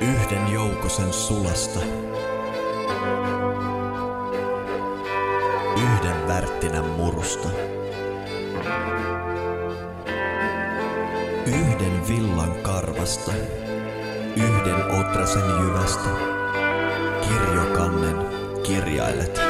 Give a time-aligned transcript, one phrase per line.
[0.00, 1.80] Yhden joukosen sulasta.
[5.76, 7.48] Yhden värttinän murusta.
[11.46, 13.32] Yhden villan karvasta.
[14.36, 16.10] Yhden otrasen jyvästä.
[17.20, 18.16] Kirjokannen
[18.62, 19.49] kirjailet.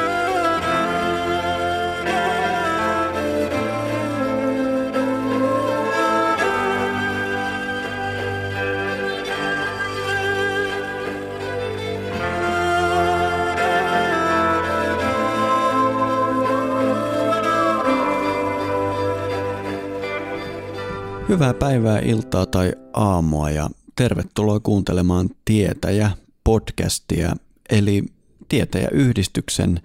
[21.31, 26.11] Hyvää päivää, iltaa tai aamua ja tervetuloa kuuntelemaan Tietäjä
[26.45, 27.37] podcastia,
[27.71, 28.03] eli
[28.49, 29.81] Tietäjäyhdistyksen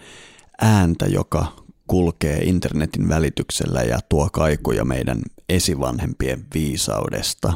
[0.61, 1.47] ääntä, joka
[1.87, 7.53] kulkee internetin välityksellä ja tuo kaikuja meidän esivanhempien viisaudesta.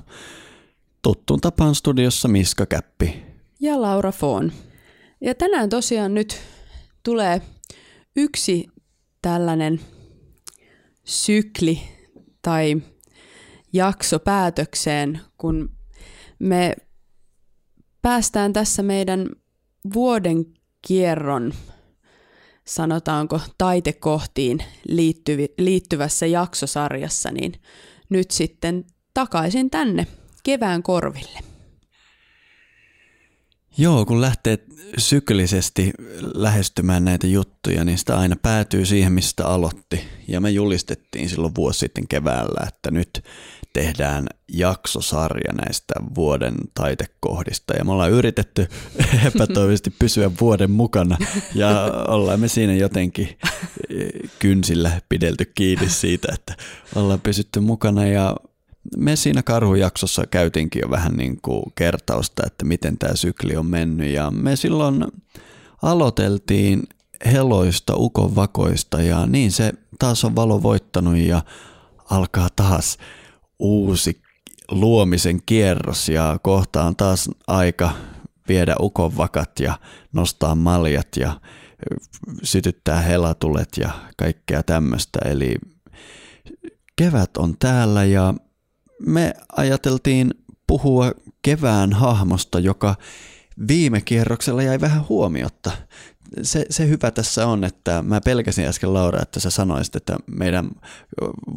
[1.02, 3.24] Tuttuun tapaan studiossa Miska Käppi.
[3.60, 4.52] Ja Laura Foon.
[5.22, 6.42] Ja tänään tosiaan nyt
[7.03, 7.42] tulee
[8.16, 8.68] yksi
[9.22, 9.81] tällainen
[11.03, 11.81] sykli
[12.42, 12.81] tai
[13.73, 15.72] jakso päätökseen, kun
[16.39, 16.75] me
[18.02, 19.30] päästään tässä meidän
[19.94, 20.45] vuoden
[20.88, 21.53] kierron,
[22.66, 27.53] sanotaanko taitekohtiin liittyvi, liittyvässä jaksosarjassa, niin
[28.09, 30.08] nyt sitten takaisin tänne
[30.44, 31.48] kevään korville.
[33.78, 34.58] Joo, kun lähtee
[34.98, 35.94] syklisesti
[36.34, 40.03] lähestymään näitä juttuja, niin sitä aina päätyy siihen, mistä aloitti.
[40.28, 43.23] Ja me julistettiin silloin vuosi sitten keväällä, että nyt
[43.73, 47.73] tehdään jaksosarja näistä vuoden taitekohdista.
[47.73, 48.67] Ja me ollaan yritetty
[49.28, 51.17] epätoivoisesti pysyä vuoden mukana
[51.56, 53.38] ja ollaan me siinä jotenkin
[54.40, 56.56] kynsillä pidelty kiinni siitä, että
[56.95, 58.36] ollaan pysytty mukana ja
[58.98, 64.09] me siinä karhujaksossa käytiinkin jo vähän niin kuin kertausta, että miten tämä sykli on mennyt
[64.09, 65.06] ja me silloin
[65.81, 66.84] aloiteltiin
[67.26, 71.41] heloista, ukon vakoista ja niin se taas on valo voittanut ja
[72.09, 72.97] alkaa taas
[73.59, 74.22] uusi
[74.72, 77.92] luomisen kierros ja kohta on taas aika
[78.47, 79.80] viedä ukon vakat ja
[80.13, 81.42] nostaa maljat ja
[82.44, 85.19] sytyttää helatulet ja kaikkea tämmöistä.
[85.25, 85.56] Eli
[86.96, 88.34] kevät on täällä ja
[89.06, 90.34] me ajateltiin
[90.68, 91.12] puhua
[91.42, 92.96] kevään hahmosta, joka
[93.68, 95.72] viime kierroksella jäi vähän huomiotta.
[96.42, 100.70] Se, se hyvä tässä on, että mä pelkäsin äsken Laura, että sä sanoisit, että meidän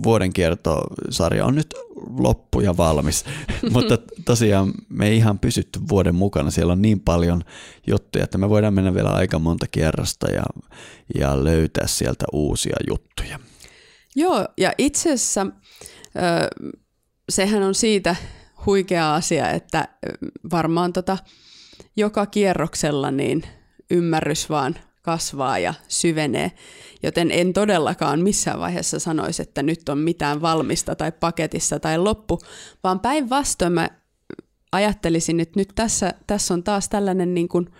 [0.03, 1.75] vuoden kiertosarja on nyt
[2.19, 3.25] loppu ja valmis.
[3.73, 6.51] Mutta tosiaan me ei ihan pysytty vuoden mukana.
[6.51, 7.43] Siellä on niin paljon
[7.87, 10.45] juttuja, että me voidaan mennä vielä aika monta kierrosta ja,
[11.15, 13.39] ja löytää sieltä uusia juttuja.
[14.17, 15.47] Joo, ja itse asiassa
[17.32, 18.16] sehän on siitä
[18.66, 19.88] huikea asia, että
[20.50, 21.19] varmaan tota,
[21.97, 23.43] joka kierroksella niin
[23.91, 26.53] ymmärrys vaan kasvaa ja syvenee,
[27.03, 32.38] joten en todellakaan missään vaiheessa sanoisi, että nyt on mitään valmista tai paketissa tai loppu,
[32.84, 33.88] vaan päinvastoin mä
[34.72, 37.70] ajattelisin, että nyt tässä, tässä on taas tällainen niin kuin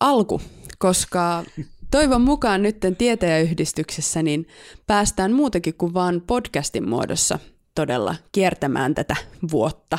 [0.00, 0.40] alku,
[0.78, 1.44] koska
[1.90, 4.48] toivon mukaan nyt tietäjäyhdistyksessä niin
[4.86, 7.38] päästään muutakin kuin vain podcastin muodossa
[7.74, 9.16] todella kiertämään tätä
[9.50, 9.98] vuotta.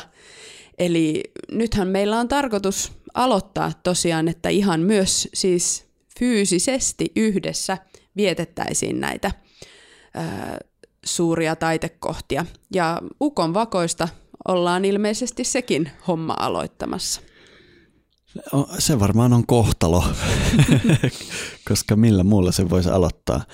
[0.78, 5.86] Eli nythän meillä on tarkoitus aloittaa tosiaan, että ihan myös siis
[6.18, 7.78] fyysisesti yhdessä
[8.16, 9.30] vietettäisiin näitä
[10.14, 10.58] ää,
[11.04, 12.46] suuria taitekohtia.
[12.74, 14.08] Ja Ukon vakoista
[14.48, 17.20] ollaan ilmeisesti sekin homma aloittamassa.
[18.78, 20.04] Se varmaan on kohtalo,
[21.68, 23.44] koska millä muulla se voisi aloittaa.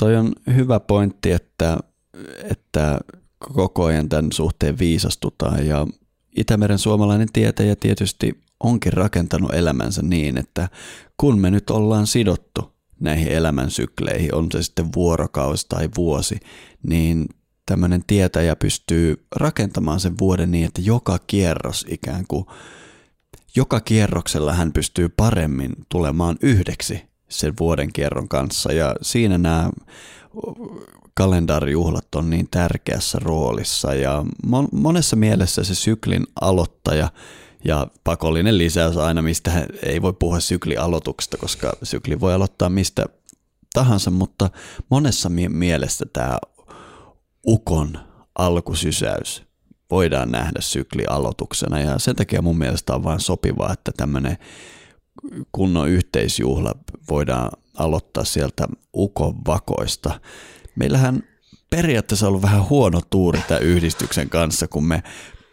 [0.00, 1.78] Toi on hyvä pointti, että,
[2.50, 2.98] että
[3.38, 5.66] koko ajan tämän suhteen viisastutaan.
[5.66, 5.86] Ja
[6.36, 10.68] Itämeren suomalainen tietäjä tietysti onkin rakentanut elämänsä niin, että
[11.16, 16.40] kun me nyt ollaan sidottu näihin elämän sykleihin, on se sitten vuorokausi tai vuosi,
[16.82, 17.26] niin
[17.66, 22.44] tämmöinen tietäjä pystyy rakentamaan sen vuoden niin, että joka kierros ikään kuin,
[23.56, 28.72] joka kierroksella hän pystyy paremmin tulemaan yhdeksi sen vuoden kierron kanssa.
[28.72, 29.70] Ja siinä nämä
[31.18, 34.24] kalendaarijuhlat on niin tärkeässä roolissa ja
[34.72, 37.10] monessa mielessä se syklin aloittaja
[37.64, 43.04] ja pakollinen lisäys aina, mistä ei voi puhua syklialoituksesta, koska sykli voi aloittaa mistä
[43.74, 44.50] tahansa, mutta
[44.90, 46.38] monessa mielessä tämä
[47.46, 47.98] ukon
[48.38, 49.42] alkusysäys
[49.90, 54.38] voidaan nähdä syklialoituksena ja sen takia mun mielestä on vain sopivaa, että tämmöinen
[55.52, 56.74] kunnon yhteisjuhla
[57.10, 60.20] voidaan aloittaa sieltä ukon vakoista.
[60.78, 61.22] Meillähän
[61.70, 65.02] periaatteessa ollut vähän huono tuuri tämän yhdistyksen kanssa, kun me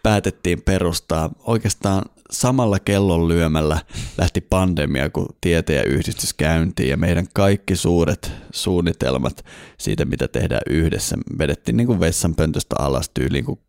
[0.03, 1.29] päätettiin perustaa.
[1.39, 3.79] Oikeastaan samalla kellon lyömällä
[4.17, 9.45] lähti pandemia, kun tieteen yhdistys käyntiin ja meidän kaikki suuret suunnitelmat
[9.77, 13.59] siitä, mitä tehdään yhdessä, vedettiin niin kuin vessanpöntöstä alas tyyliin, kun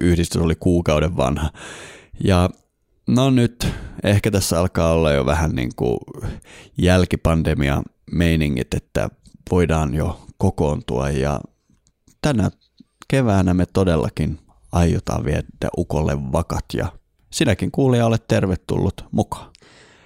[0.00, 1.50] yhdistys oli kuukauden vanha.
[2.24, 2.50] Ja
[3.06, 3.66] no nyt
[4.04, 5.98] ehkä tässä alkaa olla jo vähän niin kuin
[6.78, 7.82] jälkipandemia
[8.12, 9.08] meiningit, että
[9.50, 11.40] voidaan jo kokoontua ja
[12.22, 12.50] tänä
[13.08, 14.38] keväänä me todellakin
[14.72, 16.92] aiotaan viedä ukolle vakat ja
[17.30, 19.50] sinäkin kuulija olet tervetullut mukaan.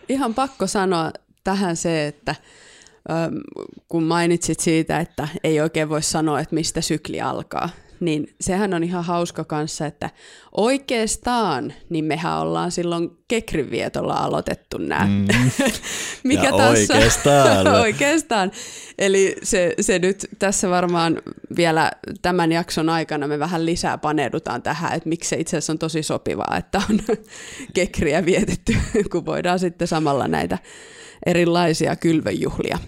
[0.09, 1.13] Ihan pakko sanoa
[1.45, 2.35] tähän se, että
[3.89, 7.69] kun mainitsit siitä, että ei oikein voi sanoa, että mistä sykli alkaa,
[8.01, 10.11] niin sehän on ihan hauska kanssa, että
[10.53, 15.07] oikeastaan, niin mehän ollaan silloin kekrivietolla aloitettu nämä.
[15.07, 15.27] Mm.
[16.25, 16.95] Mikä ja tässä?
[16.95, 17.67] Oikeastaan.
[17.81, 18.53] oikeastaan.
[18.99, 21.23] Eli se, se nyt tässä varmaan
[21.57, 25.79] vielä tämän jakson aikana me vähän lisää paneudutaan tähän, että miksi se itse asiassa on
[25.79, 27.01] tosi sopivaa, että on
[27.75, 28.77] kekriä vietetty,
[29.13, 30.59] kun voidaan sitten samalla näitä
[31.27, 32.79] erilaisia kylvöjuhlia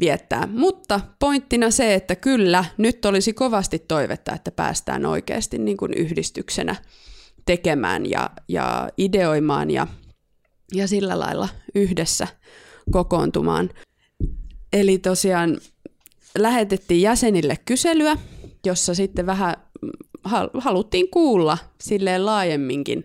[0.00, 0.46] viettää.
[0.46, 6.76] Mutta pointtina se, että kyllä, nyt olisi kovasti toivetta, että päästään oikeasti niin kuin yhdistyksenä
[7.46, 9.86] tekemään ja, ja ideoimaan ja,
[10.74, 12.26] ja sillä lailla yhdessä
[12.90, 13.70] kokoontumaan.
[14.72, 15.58] Eli tosiaan
[16.38, 18.16] lähetettiin jäsenille kyselyä,
[18.66, 19.54] jossa sitten vähän
[20.54, 23.04] haluttiin kuulla silleen laajemminkin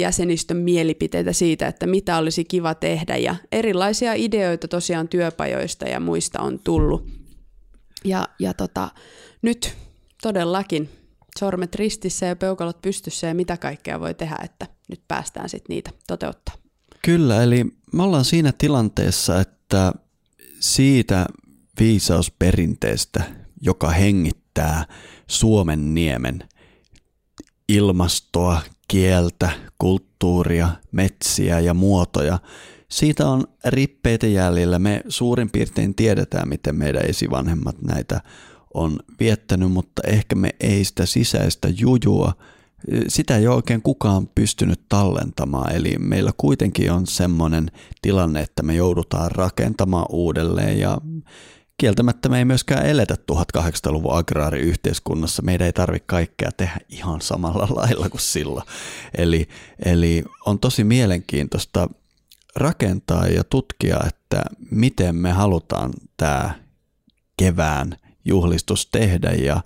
[0.00, 6.40] jäsenistön mielipiteitä siitä, että mitä olisi kiva tehdä ja erilaisia ideoita tosiaan työpajoista ja muista
[6.40, 7.06] on tullut.
[8.04, 8.88] Ja, ja tota,
[9.42, 9.76] nyt
[10.22, 10.88] todellakin
[11.38, 15.90] sormet ristissä ja peukalot pystyssä ja mitä kaikkea voi tehdä, että nyt päästään sitten niitä
[16.06, 16.54] toteuttaa.
[17.02, 19.92] Kyllä, eli me ollaan siinä tilanteessa, että
[20.60, 21.26] siitä
[21.80, 23.22] viisausperinteestä,
[23.60, 24.84] joka hengittää
[25.26, 26.48] Suomen niemen
[27.68, 32.38] ilmastoa, kieltä, kulttuuria, metsiä ja muotoja.
[32.88, 34.78] Siitä on rippeitä jäljellä.
[34.78, 38.20] Me suurin piirtein tiedetään, miten meidän esivanhemmat näitä
[38.74, 42.32] on viettänyt, mutta ehkä me ei sitä sisäistä jujua,
[43.08, 45.76] sitä ei ole oikein kukaan pystynyt tallentamaan.
[45.76, 47.70] Eli meillä kuitenkin on semmoinen
[48.02, 50.98] tilanne, että me joudutaan rakentamaan uudelleen ja
[51.80, 55.42] kieltämättä me ei myöskään eletä 1800-luvun agraariyhteiskunnassa.
[55.42, 58.66] Meidän ei tarvitse kaikkea tehdä ihan samalla lailla kuin silloin.
[59.14, 59.48] Eli,
[59.84, 61.88] eli on tosi mielenkiintoista
[62.56, 66.54] rakentaa ja tutkia, että miten me halutaan tämä
[67.36, 69.62] kevään juhlistus tehdä ja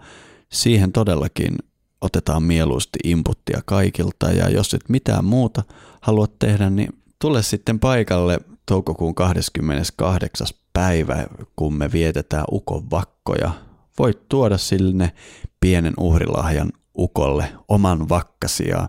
[0.52, 1.56] siihen todellakin
[2.00, 5.62] otetaan mieluusti inputtia kaikilta ja jos et mitään muuta
[6.00, 6.88] haluat tehdä, niin
[7.18, 11.26] tule sitten paikalle toukokuun 28 päivä,
[11.56, 13.50] kun me vietetään ukon vakkoja.
[13.98, 15.12] Voit tuoda sille
[15.60, 18.88] pienen uhrilahjan ukolle oman vakkasi ja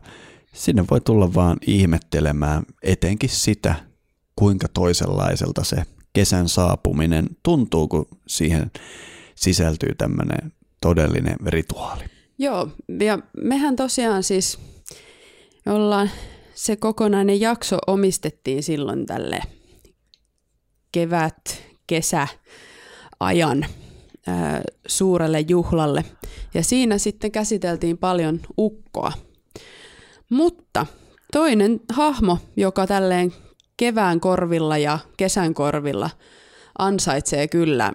[0.53, 3.75] sinne voi tulla vaan ihmettelemään etenkin sitä,
[4.35, 5.77] kuinka toisenlaiselta se
[6.13, 8.71] kesän saapuminen tuntuu, kun siihen
[9.35, 12.03] sisältyy tämmöinen todellinen rituaali.
[12.37, 12.69] Joo,
[12.99, 14.59] ja mehän tosiaan siis
[15.65, 16.09] ollaan,
[16.55, 19.39] se kokonainen jakso omistettiin silloin tälle
[20.95, 23.65] kevät kesäajan
[24.27, 26.05] ää, suurelle juhlalle.
[26.53, 29.11] Ja siinä sitten käsiteltiin paljon ukkoa.
[30.29, 30.85] Mutta
[31.33, 33.33] toinen hahmo, joka tälleen
[33.77, 36.09] kevään korvilla ja kesän korvilla
[36.79, 37.93] ansaitsee kyllä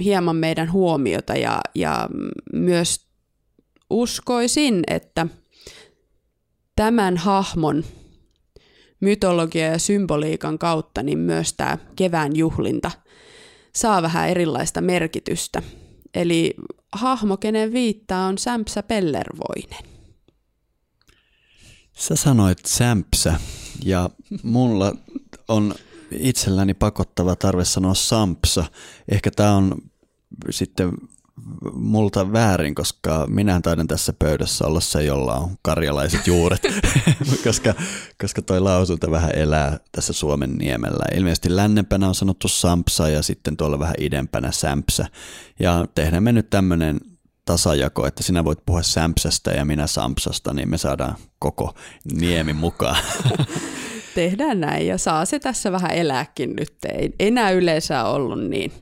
[0.00, 2.08] hieman meidän huomiota ja, ja
[2.52, 3.06] myös
[3.90, 5.26] uskoisin, että
[6.76, 7.84] tämän hahmon
[9.02, 12.90] mytologia ja symboliikan kautta, niin myös tämä kevään juhlinta
[13.74, 15.62] saa vähän erilaista merkitystä.
[16.14, 16.54] Eli
[16.92, 19.84] hahmo, kenen viittaa, on Sämpsä Pellervoinen.
[21.92, 23.34] Sä sanoit Sämpsä
[23.84, 24.10] ja
[24.42, 24.94] mulla
[25.48, 25.74] on
[26.18, 28.64] itselläni pakottava tarve sanoa Sampsa.
[29.08, 29.74] Ehkä tämä on
[30.50, 30.92] sitten
[31.72, 36.62] multa väärin, koska minä taidan tässä pöydässä olla se, jolla on karjalaiset juuret,
[37.44, 37.74] koska,
[38.20, 41.04] koska toi lausunta vähän elää tässä Suomen niemellä.
[41.16, 45.06] Ilmeisesti lännempänä on sanottu Sampsa ja sitten tuolla vähän idempänä Sämpsä.
[45.60, 47.00] Ja tehdään me nyt tämmöinen
[47.44, 51.74] tasajako, että sinä voit puhua Sämpsästä ja minä Sampsasta, niin me saadaan koko
[52.12, 53.02] niemi mukaan.
[54.14, 56.72] Tehdään näin ja saa se tässä vähän elääkin nyt.
[56.84, 58.72] Ei enää yleensä ollut niin,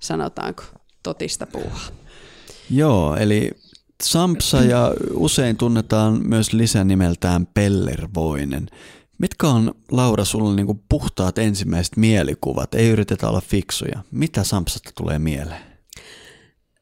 [0.00, 0.62] sanotaanko,
[1.02, 1.99] totista puuhaa.
[2.70, 3.50] Joo, eli
[4.02, 8.66] Sampsa ja usein tunnetaan myös lisänimeltään Pellervoinen.
[9.18, 12.74] Mitkä on, Laura, sulla niin puhtaat ensimmäiset mielikuvat?
[12.74, 14.00] Ei yritetä olla fiksuja.
[14.10, 15.62] Mitä Sampsasta tulee mieleen?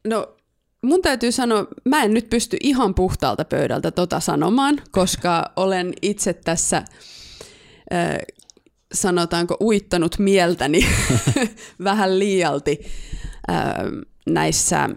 [0.05, 0.37] No
[0.83, 6.33] mun täytyy sanoa, mä en nyt pysty ihan puhtaalta pöydältä tota sanomaan, koska olen itse
[6.33, 8.19] tässä, äh,
[8.95, 10.87] sanotaanko, uittanut mieltäni
[11.85, 12.79] vähän liialti
[13.51, 13.75] äh,
[14.27, 14.89] näissä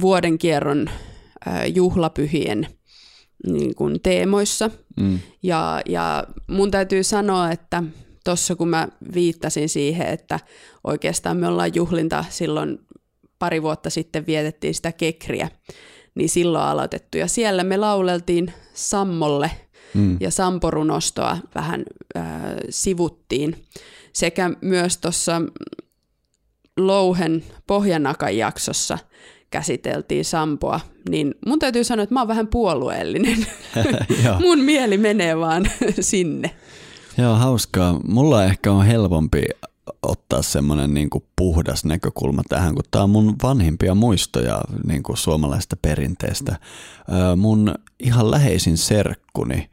[0.00, 0.90] vuodenkierron
[1.48, 2.66] äh, juhlapyhien
[3.46, 4.70] niin kuin teemoissa.
[5.00, 5.18] Mm.
[5.42, 7.82] Ja, ja mun täytyy sanoa, että
[8.24, 10.40] tuossa kun mä viittasin siihen, että
[10.84, 12.78] oikeastaan me ollaan juhlinta silloin
[13.38, 15.48] pari vuotta sitten vietettiin sitä kekriä,
[16.14, 17.18] niin silloin aloitettu.
[17.18, 19.50] Ja siellä me lauleltiin Sammolle
[19.94, 20.16] mm.
[20.20, 21.84] ja Samporunostoa vähän
[22.16, 22.24] äh,
[22.70, 23.64] sivuttiin.
[24.12, 25.42] Sekä myös tuossa
[26.76, 28.98] Louhen Pohjanakan jaksossa
[29.52, 33.46] käsiteltiin Sampoa, niin mun täytyy sanoa, että mä oon vähän puolueellinen.
[34.46, 36.50] mun mieli menee vaan sinne.
[37.18, 38.00] Joo, hauskaa.
[38.08, 39.42] Mulla ehkä on helpompi
[40.02, 45.16] ottaa semmoinen niin kuin puhdas näkökulma tähän, kun tämä on mun vanhimpia muistoja niin kuin
[45.16, 46.56] suomalaisesta perinteestä.
[47.36, 49.70] Mun ihan läheisin serkkuni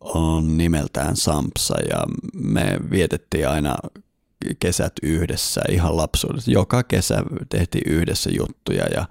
[0.00, 3.76] on nimeltään Sampsa ja me vietettiin aina
[4.58, 6.50] kesät yhdessä ihan lapsuudessa.
[6.50, 9.08] Joka kesä tehtiin yhdessä juttuja ja,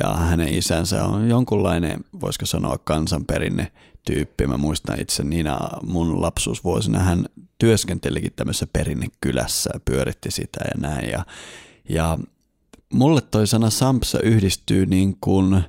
[0.00, 3.72] ja hänen isänsä on jonkunlainen, voisiko sanoa kansanperinne
[4.06, 4.46] tyyppi.
[4.46, 7.26] Mä muistan itse Niina mun lapsuusvuosina hän
[7.58, 11.10] työskentelikin tämmöisessä perinnekylässä, pyöritti sitä ja näin.
[11.10, 11.24] Ja,
[11.88, 12.18] ja
[12.92, 15.64] mulle toi sana Sampsa yhdistyy niin kuin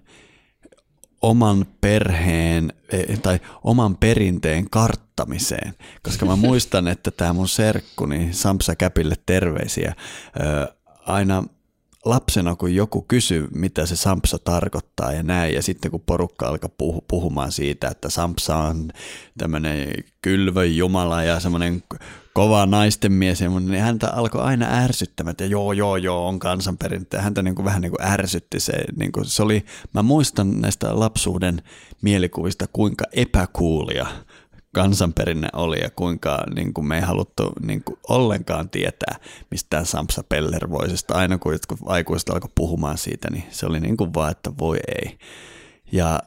[1.22, 8.34] oman perheen e, tai oman perinteen karttamiseen, koska mä muistan, että tämä mun serkkuni niin
[8.34, 9.96] Sampsa Käpille terveisiä.
[11.06, 11.44] Aina–
[12.10, 16.70] lapsena, kun joku kysyy, mitä se sampsa tarkoittaa ja näin, ja sitten kun porukka alkaa
[16.78, 18.92] puhu, puhumaan siitä, että sampsa on
[19.38, 21.84] tämmöinen kylvön jumala ja semmoinen
[22.38, 27.22] kova naisten mies, niin häntä alkoi aina ärsyttämään, että joo, joo, joo, on kansanperintö.
[27.22, 28.74] Häntä niin kuin vähän niin kuin ärsytti se.
[28.96, 31.62] Niin kuin se oli, mä muistan näistä lapsuuden
[32.02, 34.08] mielikuvista, kuinka epäkuulia
[34.74, 39.16] kansanperinne oli ja kuinka niin kuin me ei haluttu niin kuin ollenkaan tietää
[39.52, 41.14] mistään Sampsa Pellervoisesta.
[41.16, 44.78] Aina kun jotkut aikuiset alkoi puhumaan siitä, niin se oli niin kuin vaan, että voi
[44.88, 45.18] ei.
[45.92, 46.20] Ja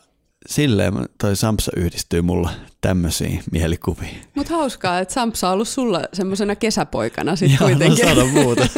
[0.46, 4.16] silleen toi Sampsa yhdistyy mulla tämmöisiin mielikuviin.
[4.34, 8.06] Mutta hauskaa, että Sampsa on ollut sulla semmoisena kesäpoikana sitten kuitenkin.
[8.06, 8.68] Joo, no muuta.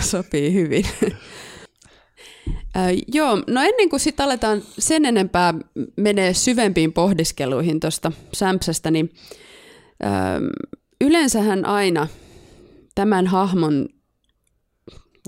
[0.00, 0.84] Sopii hyvin.
[2.76, 5.54] Äh, joo, no ennen kuin sitten aletaan sen enempää
[5.96, 9.10] menee syvempiin pohdiskeluihin tuosta Sämpsästä, niin
[10.04, 10.10] äh,
[11.00, 12.08] yleensähän aina
[12.94, 13.88] tämän hahmon,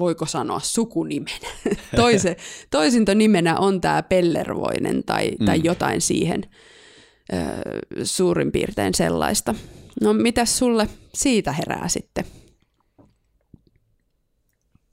[0.00, 1.40] voiko sanoa sukunimen,
[1.97, 2.37] Toise,
[2.71, 5.64] toisintonimenä on tämä Pellervoinen tai, tai mm.
[5.64, 6.42] jotain siihen
[7.35, 7.49] äh,
[8.02, 9.54] suurin piirtein sellaista.
[10.00, 12.25] No mitäs sulle siitä herää sitten?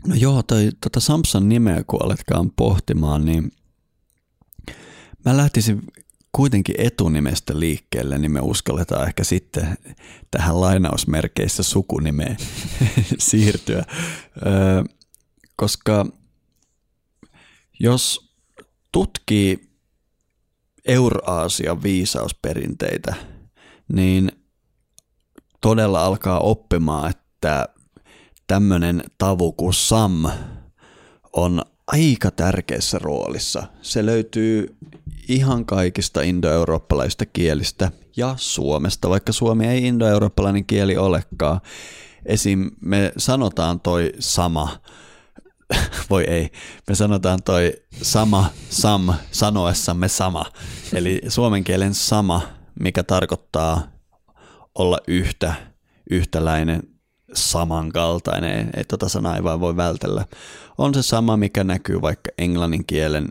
[0.08, 3.52] No joo, toi tota Samson nimeä kun aletkaan pohtimaan, niin
[5.26, 5.82] mä lähtisin
[6.32, 9.78] kuitenkin etunimestä liikkeelle, niin me uskalletaan ehkä sitten
[10.32, 12.38] tähän lainausmerkeissä sukunimeen
[13.20, 13.84] siirtyä.
[14.46, 14.84] Öö,
[15.58, 16.06] koska
[17.80, 18.34] jos
[18.92, 19.70] tutkii
[20.86, 23.16] Euraasian viisausperinteitä,
[23.94, 24.32] niin
[25.62, 27.70] todella alkaa oppimaan, että
[28.48, 30.24] tämmöinen tavu kuin Sam
[31.34, 33.64] on aika tärkeässä roolissa.
[33.82, 34.78] Se löytyy
[35.30, 41.62] ihan kaikista indoeurooppalaisista kielistä ja Suomesta, vaikka suomi ei indoeurooppalainen kieli olekaan.
[42.26, 42.72] Esim.
[42.82, 44.80] me sanotaan toi sama,
[46.10, 46.50] voi ei,
[46.88, 50.46] me sanotaan toi sama, sam, sanoessamme sama.
[50.94, 52.42] Eli suomen kielen sama,
[52.80, 53.88] mikä tarkoittaa
[54.76, 55.54] olla yhtä,
[56.10, 56.84] yhtäläinen
[57.34, 60.26] samankaltainen, ei tota sanaa ei vaan voi vältellä.
[60.78, 63.30] On se sama, mikä näkyy vaikka englannin kielen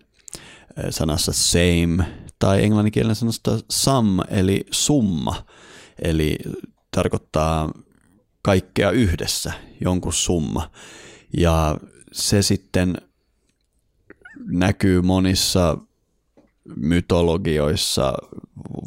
[0.91, 2.05] sanassa same
[2.39, 5.47] tai englannin kielen sanasta sum, eli summa,
[6.03, 6.39] eli
[6.91, 7.71] tarkoittaa
[8.43, 10.71] kaikkea yhdessä, jonkun summa.
[11.37, 11.77] Ja
[12.17, 12.97] se sitten
[14.47, 15.79] näkyy monissa
[16.77, 18.15] mytologioissa,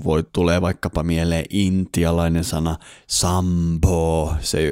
[0.04, 4.72] voi tulee vaikkapa mieleen intialainen sana sambo, se,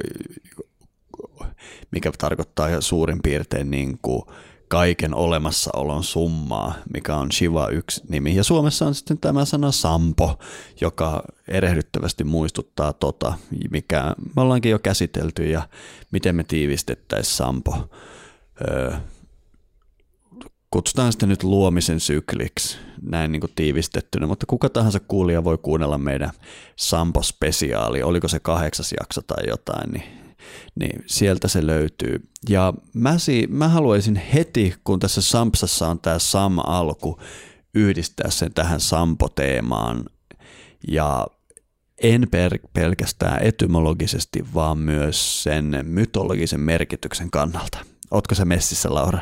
[1.91, 4.23] mikä tarkoittaa suurin piirtein niin kuin
[4.67, 8.35] kaiken olemassaolon summaa, mikä on Shiva yksi nimi.
[8.35, 10.39] Ja Suomessa on sitten tämä sana sampo,
[10.81, 13.33] joka erehdyttävästi muistuttaa tota,
[13.71, 15.69] mikä me ollaankin jo käsitelty ja
[16.11, 17.89] miten me tiivistettäisiin sampo.
[20.71, 25.97] Kutsutaan sitä nyt luomisen sykliksi, näin niin kuin tiivistettynä, mutta kuka tahansa kuulija voi kuunnella
[25.97, 26.31] meidän
[26.75, 30.03] Sampo-spesiaali, oliko se kahdeksas jakso tai jotain, niin
[30.79, 32.29] niin sieltä se löytyy.
[32.49, 33.17] Ja mä,
[33.49, 37.19] mä haluaisin heti, kun tässä Sampsassa on tämä Sam-alku,
[37.75, 40.05] yhdistää sen tähän Sampo-teemaan
[40.87, 41.27] ja
[42.03, 42.27] en
[42.73, 47.77] pelkästään etymologisesti, vaan myös sen mytologisen merkityksen kannalta.
[48.11, 49.19] Ootko se messissä, Laura?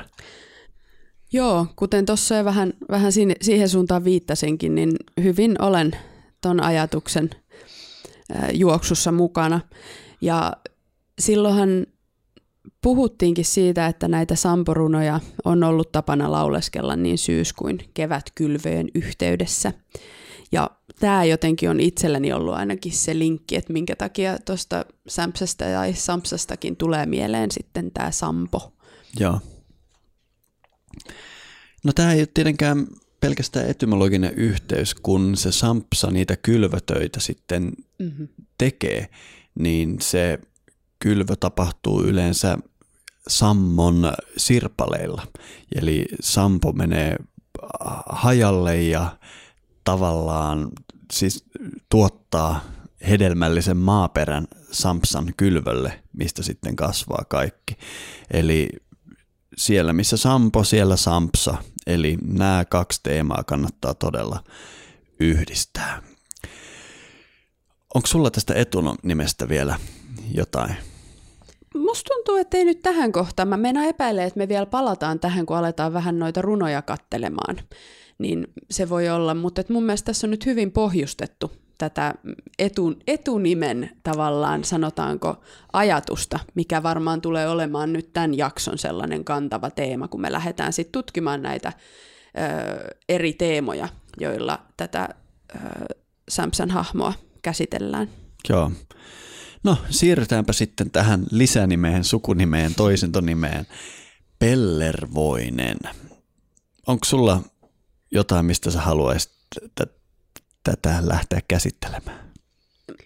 [1.34, 3.12] Joo, kuten tuossa jo vähän, vähän
[3.42, 4.92] siihen suuntaan viittasinkin, niin
[5.24, 5.92] hyvin olen
[6.42, 7.30] ton ajatuksen
[8.54, 9.62] juoksussa mukana.
[10.22, 10.54] Ja
[11.20, 11.86] silloinhan
[12.82, 19.74] puhuttiinkin siitä, että näitä samporunoja on ollut tapana lauleskella niin syys- kuin kevätkylvöjen yhteydessä.
[20.52, 25.94] Ja tämä jotenkin on itselläni ollut ainakin se linkki, että minkä takia tuosta Sampsasta tai
[25.94, 28.74] Sampsastakin tulee mieleen sitten tämä Sampo.
[29.20, 29.40] Joo.
[31.84, 32.88] No tämä ei ole tietenkään
[33.20, 38.28] pelkästään etymologinen yhteys, kun se Sampsa niitä kylvötöitä sitten mm-hmm.
[38.58, 39.10] tekee,
[39.60, 40.40] niin se
[41.00, 42.58] kylvö tapahtuu yleensä
[43.28, 45.28] sammon sirpaleilla.
[45.76, 47.16] Eli sampo menee
[48.10, 49.18] hajalle ja
[49.86, 50.70] tavallaan
[51.14, 51.46] siis
[51.90, 52.62] tuottaa
[53.10, 57.78] hedelmällisen maaperän sampsan kylvölle, mistä sitten kasvaa kaikki.
[58.34, 58.70] Eli
[59.58, 61.58] siellä missä sampo, siellä sampsa.
[61.88, 64.44] Eli nämä kaksi teemaa kannattaa todella
[65.20, 66.02] yhdistää.
[67.96, 69.80] Onko sulla tästä etunimestä vielä
[70.34, 70.76] jotain?
[71.76, 73.48] Musta tuntuu, että ei nyt tähän kohtaan.
[73.48, 77.56] Mä menen epäilemään, että me vielä palataan tähän, kun aletaan vähän noita runoja kattelemaan.
[78.18, 82.14] Niin se voi olla, mutta mun mielestä tässä on nyt hyvin pohjustettu tätä
[82.60, 85.42] etun, etunimen tavallaan, sanotaanko,
[85.74, 90.92] ajatusta, mikä varmaan tulee olemaan nyt tämän jakson sellainen kantava teema, kun me lähdetään sitten
[90.92, 93.88] tutkimaan näitä ö, eri teemoja,
[94.20, 95.10] joilla tätä
[95.56, 95.60] ö,
[96.30, 98.10] Samson hahmoa käsitellään.
[98.50, 98.72] Joo.
[99.64, 103.68] No siirrytäänpä sitten tähän lisänimeen, sukunimeen, toisintonimeen.
[104.40, 105.78] Pellervoinen.
[106.88, 107.42] Onko sulla
[108.12, 109.32] jotain, mistä sä haluaisit
[110.64, 112.34] tätä lähteä käsittelemään?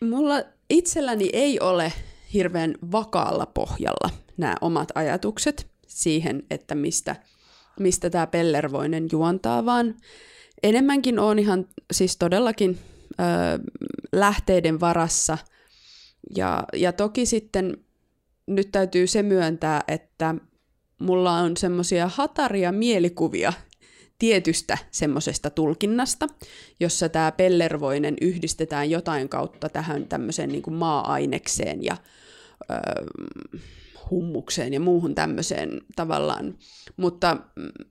[0.01, 0.35] Mulla
[0.69, 1.93] itselläni ei ole
[2.33, 7.15] hirveän vakaalla pohjalla nämä omat ajatukset siihen, että mistä,
[7.79, 9.95] mistä tämä Pellervoinen juontaa, vaan
[10.63, 12.79] enemmänkin on ihan siis todellakin
[13.11, 13.23] ö,
[14.11, 15.37] lähteiden varassa–
[16.35, 17.77] ja, ja toki sitten
[18.47, 20.35] nyt täytyy se myöntää, että
[20.99, 23.53] mulla on semmoisia hataria mielikuvia
[24.19, 26.27] tietystä semmoisesta tulkinnasta,
[26.79, 31.97] jossa tämä pellervoinen yhdistetään jotain kautta tähän tämmöiseen niin maa-ainekseen ja
[32.61, 32.75] ö,
[34.11, 36.57] hummukseen ja muuhun tämmöiseen tavallaan.
[36.97, 37.37] Mutta,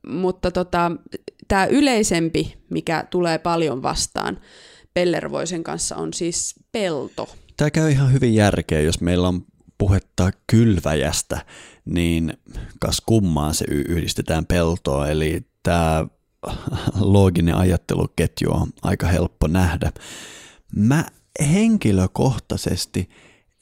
[0.06, 0.92] mutta tota,
[1.48, 4.40] tämä yleisempi, mikä tulee paljon vastaan
[4.94, 9.46] pellervoisen kanssa, on siis pelto Tämä käy ihan hyvin järkeä, jos meillä on
[9.78, 11.46] puhetta kylväjästä,
[11.84, 12.32] niin
[12.80, 16.06] kas kummaan se yhdistetään peltoa, eli tämä
[17.00, 19.92] looginen ajatteluketju on aika helppo nähdä.
[20.76, 21.04] Mä
[21.52, 23.08] henkilökohtaisesti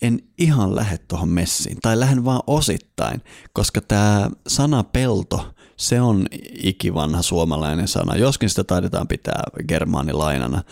[0.03, 6.27] en ihan lähde tuohon messiin, tai lähden vaan osittain, koska tämä sana pelto, se on
[6.63, 10.63] ikivanha suomalainen sana, joskin sitä taidetaan pitää germaanilainana,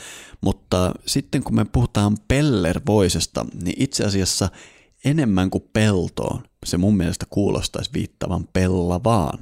[0.40, 4.48] mutta sitten kun me puhutaan pellervoisesta, niin itse asiassa
[5.04, 9.38] enemmän kuin peltoon, se mun mielestä kuulostaisi viittavan pellavaan.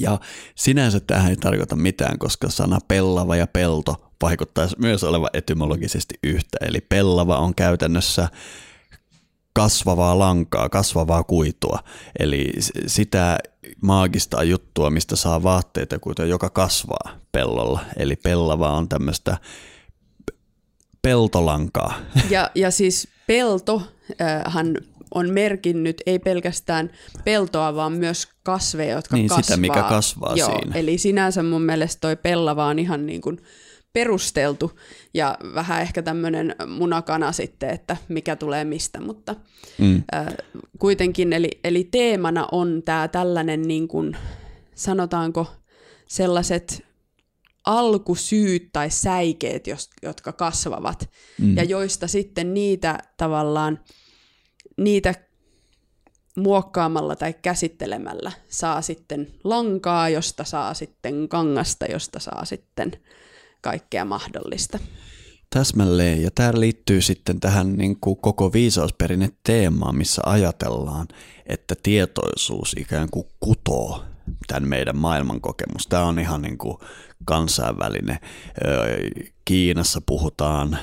[0.00, 0.20] Ja
[0.54, 6.58] sinänsä tähän ei tarkoita mitään, koska sana pellava ja pelto vaikuttaisi myös olevan etymologisesti yhtä.
[6.60, 8.28] Eli pellava on käytännössä
[9.52, 11.78] kasvavaa lankaa, kasvavaa kuitua.
[12.18, 12.52] Eli
[12.86, 13.38] sitä
[13.82, 17.80] maagista juttua, mistä saa vaatteita, kuitua, joka kasvaa pellolla.
[17.96, 19.36] Eli pellava on tämmöistä
[21.02, 21.94] peltolankaa.
[22.30, 24.76] Ja, ja siis peltohan
[25.18, 26.90] on merkinnyt ei pelkästään
[27.24, 29.42] peltoa, vaan myös kasveja, jotka niin, kasvaa.
[29.42, 30.74] sitä, mikä kasvaa Joo, siinä.
[30.74, 33.38] Eli sinänsä mun mielestä toi pellava on ihan niin kuin
[33.92, 34.78] perusteltu
[35.14, 39.36] ja vähän ehkä tämmöinen munakana sitten, että mikä tulee mistä, mutta
[39.78, 40.02] mm.
[40.14, 40.26] äh,
[40.78, 44.16] kuitenkin, eli, eli teemana on tämä tällainen niin kuin,
[44.74, 45.46] sanotaanko
[46.08, 46.88] sellaiset
[47.66, 49.64] alkusyyt tai säikeet,
[50.02, 51.56] jotka kasvavat mm.
[51.56, 53.80] ja joista sitten niitä tavallaan,
[54.78, 55.14] niitä
[56.36, 62.92] muokkaamalla tai käsittelemällä saa sitten lankaa, josta saa sitten kangasta, josta saa sitten
[63.60, 64.78] kaikkea mahdollista.
[65.50, 71.08] Täsmälleen, ja tämä liittyy sitten tähän niin kuin koko viisausperinne teemaan, missä ajatellaan,
[71.46, 74.04] että tietoisuus ikään kuin kutoo
[74.46, 75.86] tämän meidän maailmankokemus.
[75.86, 76.78] Tämä on ihan niin kuin
[77.24, 78.18] kansainvälinen.
[79.44, 80.78] Kiinassa puhutaan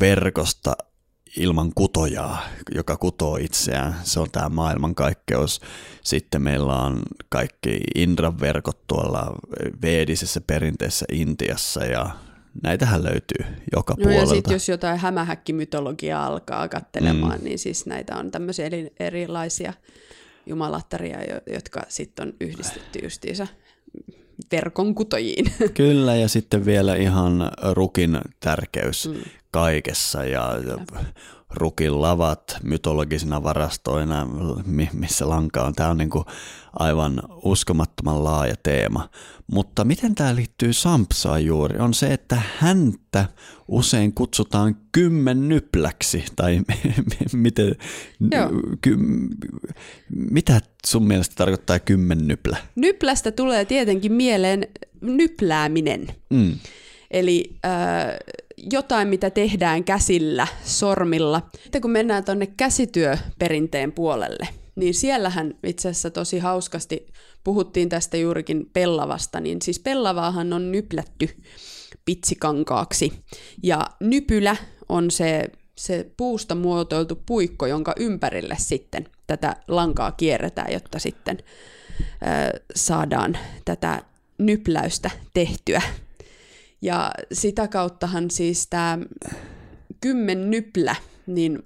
[0.00, 0.76] verkosta
[1.36, 2.42] ilman kutojaa,
[2.74, 3.94] joka kutoo itseään.
[4.02, 5.60] Se on tämä maailmankaikkeus.
[6.02, 9.36] Sitten meillä on kaikki Indran verkot tuolla
[9.82, 12.10] veedisessä perinteessä Intiassa ja
[12.62, 14.20] näitähän löytyy joka No puolelta.
[14.22, 17.44] ja sitten jos jotain hämähäkkimytologiaa alkaa katselemaan, mm.
[17.44, 19.72] niin siis näitä on tämmöisiä eri- erilaisia
[20.46, 23.46] jumalattaria, jo- jotka sitten on yhdistetty justiinsa
[24.52, 25.52] verkon kutojiin.
[25.74, 29.20] Kyllä, ja sitten vielä ihan rukin tärkeys mm.
[29.52, 30.50] Kaikessa ja
[31.54, 34.28] rukin lavat mytologisina varastoina,
[34.66, 35.74] mi- missä lanka on.
[35.74, 36.24] Tämä on niinku
[36.72, 39.08] aivan uskomattoman laaja teema.
[39.52, 43.24] Mutta miten tämä liittyy Sampsaan juuri, on se, että häntä
[43.68, 46.60] usein kutsutaan kymmennypläksi, tai
[47.32, 47.74] miten,
[48.80, 48.96] ky,
[50.30, 52.56] mitä sun mielestä tarkoittaa kymmennyplä?
[52.76, 54.66] Nyplästä tulee tietenkin mieleen
[55.00, 56.06] nyplääminen.
[56.30, 56.58] Mm.
[57.10, 57.72] Eli äh,
[58.72, 61.42] jotain, mitä tehdään käsillä, sormilla.
[61.62, 67.06] Sitten kun mennään tuonne käsityöperinteen puolelle, niin siellähän itse asiassa tosi hauskasti
[67.44, 71.28] puhuttiin tästä juurikin pellavasta, niin siis pellavaahan on nyplätty
[72.04, 73.12] pitsikankaaksi.
[73.62, 74.56] Ja nypylä
[74.88, 75.48] on se,
[75.78, 81.38] se puusta muotoiltu puikko, jonka ympärille sitten tätä lankaa kierretään, jotta sitten
[82.26, 84.02] äh, saadaan tätä
[84.38, 85.82] nypläystä tehtyä.
[86.82, 88.98] Ja sitä kauttahan siis tämä
[90.00, 91.58] kymmen nyplä, niin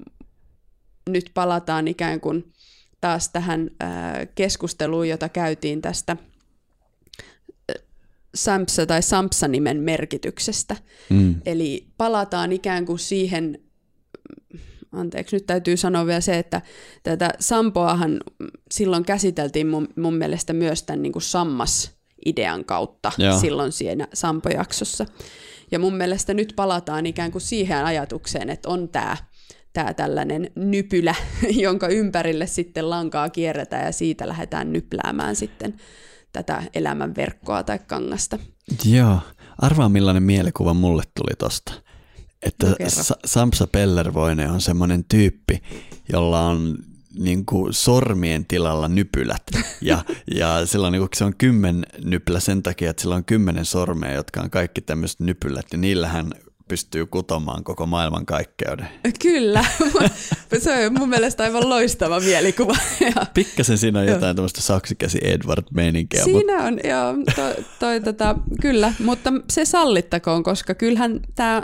[1.09, 2.53] nyt palataan ikään kuin
[3.01, 3.71] taas tähän
[4.35, 6.17] keskusteluun, jota käytiin tästä
[8.35, 10.77] Sampsa tai Sampsa-nimen merkityksestä.
[11.11, 11.35] Mm.
[11.47, 13.59] Eli palataan ikään kuin siihen,
[14.93, 16.63] anteeksi, nyt täytyy sanoa vielä se, että
[17.03, 18.21] tätä Sampoahan
[18.71, 21.23] silloin käsiteltiin mun, mun mielestä myös tämän niin kuin
[22.27, 23.39] sammas-idean kautta Joo.
[23.41, 25.07] silloin siinä Sampo-jaksossa.
[25.71, 29.17] Ja mun mielestä nyt palataan ikään kuin siihen ajatukseen, että on tämä
[29.73, 31.15] tää tällainen nypylä,
[31.67, 35.75] jonka ympärille sitten lankaa kierretään ja siitä lähdetään nypläämään sitten
[36.33, 38.39] tätä elämän verkkoa tai kangasta.
[38.85, 39.19] Joo,
[39.59, 41.73] arvaa millainen mielikuva mulle tuli tosta.
[42.43, 42.75] Että No.
[42.89, 45.63] Sa- Samsa Pellervoinen on semmoinen tyyppi,
[46.13, 46.79] jolla on
[47.19, 49.43] niin kuin sormien tilalla nypylät.
[49.81, 53.65] Ja, ja sillä niin kuin, se on kymmen nypylä sen takia, että sillä on kymmenen
[53.65, 55.67] sormea, jotka on kaikki tämmöiset nypylät.
[55.73, 56.33] Ja niillä hän
[56.69, 58.89] pystyy kutomaan koko maailman kaikkeuden.
[59.23, 59.65] Kyllä,
[60.59, 62.77] se on mun mielestä aivan loistava mielikuva.
[63.35, 68.93] Pikkasen siinä on jotain tämmöistä saksikäsi Edward-meininkiä, mutta siinä on, joo, toi, toi, tota, kyllä,
[68.99, 71.63] mutta se sallittakoon, koska kyllähän tämä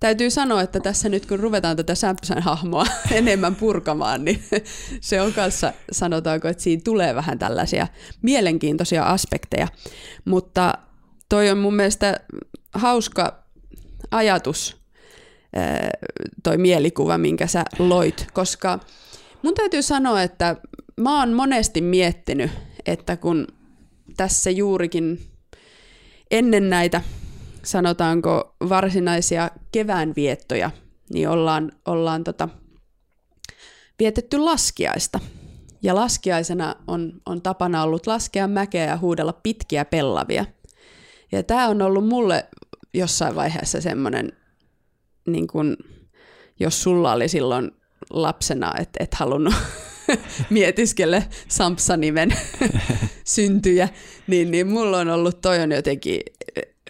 [0.00, 4.44] täytyy sanoa, että tässä nyt kun ruvetaan tätä Sampson hahmoa enemmän purkamaan, niin
[5.00, 7.86] se on kanssa, sanotaanko, että siinä tulee vähän tällaisia
[8.22, 9.68] mielenkiintoisia aspekteja,
[10.24, 10.74] mutta
[11.28, 12.20] toi on mun mielestä
[12.74, 13.41] hauska
[14.12, 14.76] ajatus,
[16.42, 18.78] toi mielikuva, minkä sä loit, koska
[19.42, 20.56] mun täytyy sanoa, että
[20.96, 22.50] mä oon monesti miettinyt,
[22.86, 23.46] että kun
[24.16, 25.20] tässä juurikin
[26.30, 27.00] ennen näitä,
[27.62, 30.70] sanotaanko varsinaisia keväänviettoja,
[31.12, 32.48] niin ollaan, ollaan tota,
[33.98, 35.20] vietetty laskiaista.
[35.82, 40.46] Ja laskiaisena on, on tapana ollut laskea mäkeä ja huudella pitkiä pellavia.
[41.32, 42.48] Ja tämä on ollut mulle
[42.94, 44.32] jossain vaiheessa semmoinen,
[45.26, 45.76] niin kun,
[46.60, 47.70] jos sulla oli silloin
[48.10, 49.54] lapsena, että et halunnut
[50.50, 52.36] mietiskelle Sampsa-nimen
[53.24, 53.88] syntyjä,
[54.26, 56.20] niin, niin mulla on ollut toi on jotenkin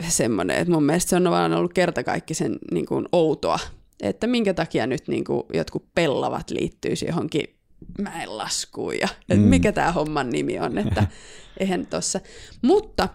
[0.09, 3.59] semmoinen, että mun mielestä se on vaan ollut kertakaikkisen niin kuin outoa,
[4.03, 7.45] että minkä takia nyt niin kuin jotkut pellavat liittyisi johonkin
[7.99, 9.41] mäenlaskuun ja Mm.
[9.41, 11.07] mikä tämä homman nimi on, että
[11.61, 12.21] eihän tossa.
[12.63, 13.09] Mutta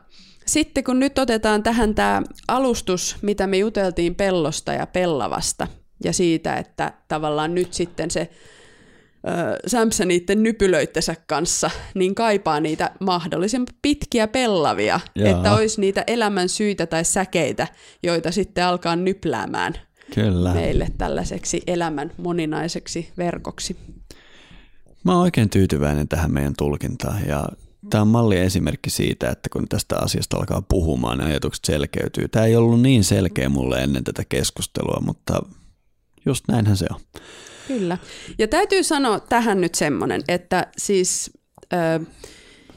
[0.47, 5.67] sitten kun nyt otetaan tähän tämä alustus, mitä me juteltiin pellosta ja pellavasta
[6.03, 8.29] ja siitä, että tavallaan nyt sitten se
[9.27, 15.29] ö, Samsa niiden nypylöittensä kanssa, niin kaipaa niitä mahdollisimman pitkiä pellavia, Jaa.
[15.38, 17.67] että olisi niitä elämän syitä tai säkeitä,
[18.03, 19.73] joita sitten alkaa nypläämään
[20.15, 20.53] kyllä.
[20.53, 23.77] meille tällaiseksi elämän moninaiseksi verkoksi.
[25.03, 27.47] Mä oon oikein tyytyväinen tähän meidän tulkintaan ja
[27.89, 32.28] tämä on malli esimerkki siitä, että kun tästä asiasta alkaa puhumaan, niin ajatukset selkeytyy.
[32.28, 35.41] Tämä ei ollut niin selkeä mulle ennen tätä keskustelua, mutta
[36.26, 37.00] just näinhän se on.
[37.67, 37.97] Kyllä.
[38.38, 41.32] Ja täytyy sanoa tähän nyt semmoinen, että siis
[41.73, 42.06] ö,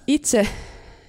[0.06, 0.48] itse,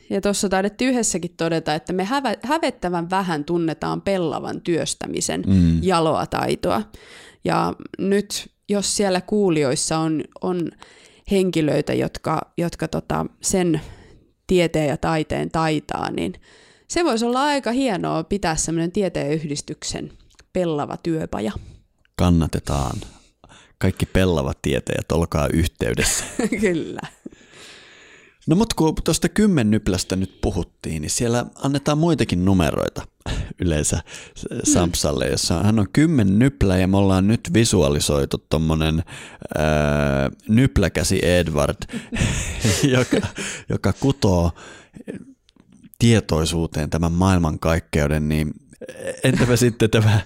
[0.10, 5.80] ja tuossa taidettiin yhdessäkin todeta, että me hävä, hävettävän vähän tunnetaan pellavan työstämisen Mm.
[5.84, 6.82] jaloa taitoa.
[7.44, 10.72] Ja nyt, jos siellä kuulijoissa on, on
[11.32, 13.82] henkilöitä, jotka, jotka tota, sen
[14.48, 16.34] tieteen ja taiteen taitaa, niin
[16.88, 20.12] se voisi olla aika hienoa pitää semmoinen tieteen yhdistyksen
[20.54, 21.52] pellava työpaja.
[22.16, 22.98] Kannatetaan
[23.78, 26.26] kaikki pellavat tietäjät, olkaa yhteydessä.
[26.62, 27.02] Kyllä.
[28.48, 33.08] No mutta kun tuosta kymmennyplästä nyt puhuttiin, niin siellä annetaan muitakin numeroita
[33.60, 34.02] yleensä
[34.64, 39.04] Sampsalle, jossa hän on kymmen nyplä ja me ollaan nyt visualisoitu tuommoinen
[40.48, 41.78] nypläkäsi Edward,
[42.98, 43.28] joka,
[43.70, 44.52] joka kutoo
[46.00, 48.52] tietoisuuteen tämän maailmankaikkeuden, niin
[49.24, 50.22] entäpä sitten tämä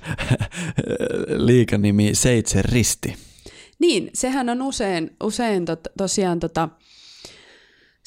[1.27, 3.15] liikanimi Seitse Risti?
[3.79, 6.69] Niin, sehän on usein, usein to, tosiaan tota,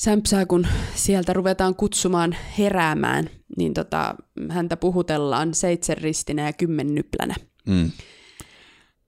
[0.00, 4.14] sämpsää, kun sieltä ruvetaan kutsumaan heräämään, niin tota,
[4.50, 7.34] häntä puhutellaan seitsemänristinä ja kymmennyplänä.
[7.66, 7.90] Mm.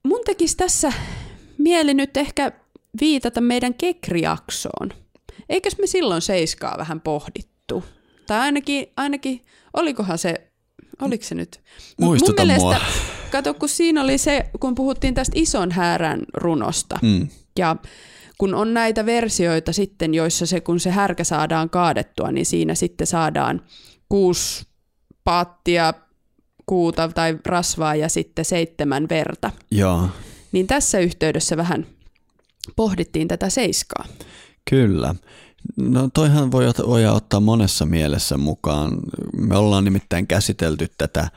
[0.03, 0.93] Mun tekisi tässä
[1.57, 2.51] mieli nyt ehkä
[3.01, 4.89] viitata meidän kekriaksoon.
[5.49, 7.83] Eikös me silloin seiskaa vähän pohdittu?
[8.27, 10.51] Tai ainakin, ainakin olikohan se,
[11.01, 11.61] oliko se nyt?
[11.99, 12.79] Muistuta Mun mielestä, mua.
[13.31, 16.99] Kato, kun siinä oli se, kun puhuttiin tästä ison häärän runosta.
[17.01, 17.27] Mm.
[17.59, 17.75] Ja
[18.41, 23.07] kun on näitä versioita sitten, joissa se, kun se härkä saadaan kaadettua, niin siinä sitten
[23.07, 23.61] saadaan
[24.09, 24.65] kuusi
[25.23, 25.93] paattia
[26.65, 29.51] kuuta tai rasvaa ja sitten seitsemän verta.
[29.71, 30.09] Joo.
[30.51, 31.87] Niin tässä yhteydessä vähän
[32.75, 34.05] pohdittiin tätä seiskaa.
[34.69, 35.15] Kyllä.
[35.77, 38.99] No toihan voi, voi ottaa monessa mielessä mukaan.
[39.37, 41.27] Me ollaan nimittäin käsitelty tätä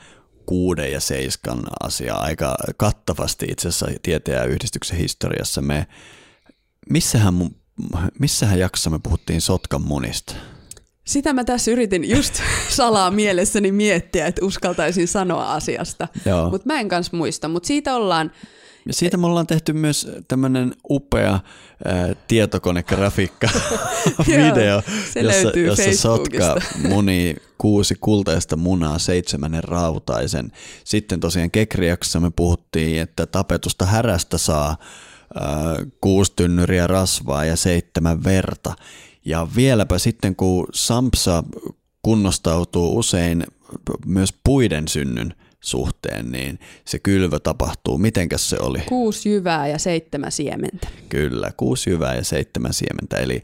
[0.47, 5.61] kuuden ja seiskan asiaa aika kattavasti itse asiassa tieteen ja yhdistyksen historiassa.
[5.63, 5.87] Me
[6.91, 7.35] missähän,
[8.19, 10.35] missähän jaksossa me puhuttiin Sotkan munista?
[11.05, 12.35] Sitä mä tässä yritin just
[12.69, 16.09] salaa mielessäni miettiä, että uskaltaisin sanoa asiasta,
[16.51, 18.31] mutta mä en kanssa muista, mutta siitä ollaan
[18.87, 21.33] ja siitä me ollaan tehty myös tämmöinen upea
[21.85, 23.49] ää, tietokonegrafiikka
[24.27, 24.83] video,
[25.23, 26.57] jossa, jossa Sotka
[26.89, 30.53] muni kuusi kultaista munaa seitsemännen rautaisen.
[30.85, 34.77] Sitten tosiaan Kekriaksossa me puhuttiin, että tapetusta härästä saa
[36.01, 38.75] kuusi tynnyriä rasvaa ja seitsemän verta.
[39.25, 41.45] Ja vieläpä sitten, kun Sampsa
[42.03, 43.45] kunnostautuu usein
[44.07, 47.99] myös puiden synnyn suhteen, niin se kylvö tapahtuu.
[47.99, 48.79] Mitenkäs se oli?
[48.79, 50.89] Kuusi jyvää ja seitsemän siementä.
[51.09, 53.17] Kyllä, kuusi jyvää ja seitsemän siementä.
[53.17, 53.43] Eli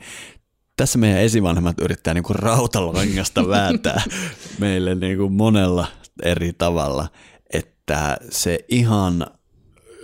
[0.77, 4.03] tässä meidän esivanhemmat yrittää niin kuin rautalangasta vääntää
[4.59, 5.87] meille niin kuin monella
[6.23, 7.09] eri tavalla,
[7.53, 9.27] että se ihan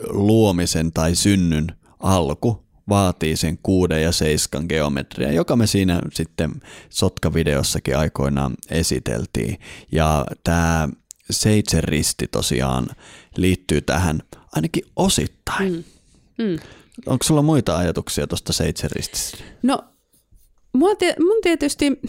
[0.08, 1.66] luomisen tai synnyn
[1.98, 6.50] alku vaatii sen kuuden ja seiskan geometria, joka me siinä sitten
[6.90, 9.58] Sotka-videossakin aikoinaan esiteltiin.
[9.92, 10.88] Ja tämä
[11.30, 11.84] seitsemän
[12.30, 12.86] tosiaan
[13.36, 15.72] liittyy tähän ainakin osittain.
[16.38, 16.44] Mm.
[16.44, 16.58] Mm.
[17.06, 18.90] Onko sulla muita ajatuksia tuosta seitsemän
[19.62, 19.78] No
[21.20, 22.00] mun tietysti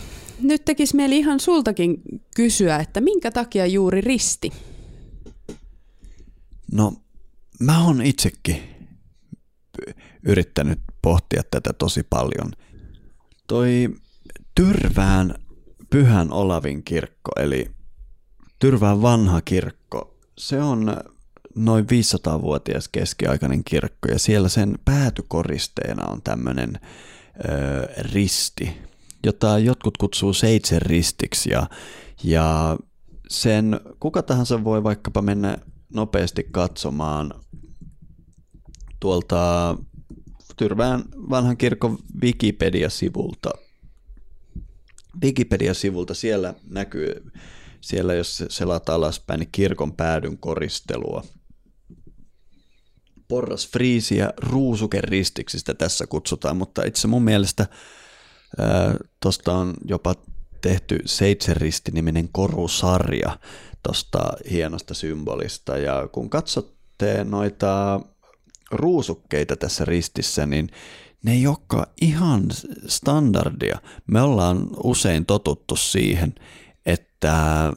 [0.42, 2.02] nyt tekisi mieli ihan sultakin
[2.36, 4.52] kysyä, että minkä takia juuri risti?
[6.72, 6.94] No
[7.60, 8.62] mä oon itsekin
[10.24, 12.52] yrittänyt pohtia tätä tosi paljon.
[13.48, 13.90] Toi
[14.56, 15.36] Tyrvään
[15.90, 17.72] Pyhän Olavin kirkko, eli
[18.60, 20.98] Tyrvään vanha kirkko, se on
[21.56, 26.80] noin 500-vuotias keskiaikainen kirkko ja siellä sen päätykoristeena on tämmöinen
[27.98, 28.78] risti,
[29.26, 31.68] jota jotkut kutsuu seitsemän ristiksi ja,
[32.24, 32.78] ja
[33.30, 35.58] sen kuka tahansa voi vaikkapa mennä
[35.94, 37.34] nopeasti katsomaan
[39.00, 39.76] tuolta
[40.58, 43.52] Tyrvään vanhan kirkon Wikipedia-sivulta.
[45.24, 47.32] Wikipedia-sivulta siellä näkyy,
[47.82, 51.24] siellä jos selat alaspäin, niin kirkon päädyn koristelua.
[53.28, 57.68] Porras friisiä ruusukeristiksistä tässä kutsutaan, mutta itse mun mielestä
[59.20, 60.16] tuosta on jopa
[60.62, 63.40] tehty Seitsemänristi-niminen korusarja
[63.84, 64.20] tuosta
[64.52, 65.78] hienosta symbolista.
[65.78, 68.02] Ja kun katsotte noita
[68.72, 70.70] ruusukkeita tässä ristissä, niin
[71.24, 72.44] ne ei olekaan ihan
[72.88, 73.80] standardia.
[74.08, 76.36] Me ollaan usein totuttu siihen,
[76.86, 77.74] että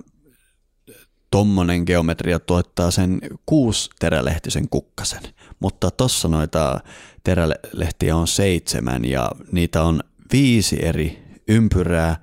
[1.31, 5.23] tommonen geometria tuottaa sen kuusi terälehtisen kukkasen,
[5.61, 6.81] mutta tossa noita
[7.25, 10.01] terälehtiä on seitsemän ja niitä on
[10.33, 12.17] viisi eri ympyrää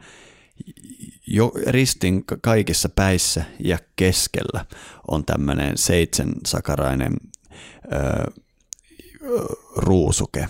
[1.27, 4.65] jo ristin kaikissa päissä ja keskellä
[5.07, 7.13] on tämmöinen seitsemänsakarainen
[7.93, 8.31] ö,
[9.75, 10.47] ruusuke.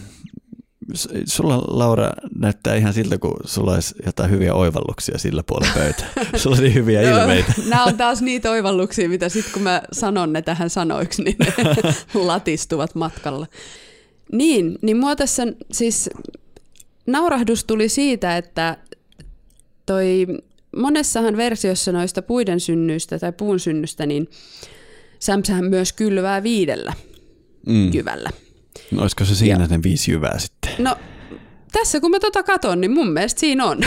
[1.25, 6.09] Sulla, Laura, näyttää ihan siltä, kun sulla olisi jotain hyviä oivalluksia sillä puolella pöytää.
[6.35, 7.53] Sulla on niin hyviä ilmeitä.
[7.69, 11.53] Nämä on taas niitä oivalluksia, mitä sitten kun mä sanon ne tähän sanoiksi, niin ne
[12.25, 13.47] latistuvat matkalla.
[14.31, 16.09] Niin, niin mua tässä siis
[17.07, 18.77] naurahdus tuli siitä, että
[19.85, 20.27] toi
[20.77, 24.29] monessahan versiossa noista puiden synnyistä tai puun synnystä, niin
[25.19, 26.93] Sämsähän myös kylvää viidellä
[27.67, 27.93] mm.
[27.93, 28.29] jyvällä.
[28.91, 29.67] No, olisiko se siinä ja.
[29.67, 30.71] ne viisi jyvää sitten?
[30.77, 30.95] No
[31.71, 33.81] tässä kun mä tota katon, niin mun mielestä siinä on.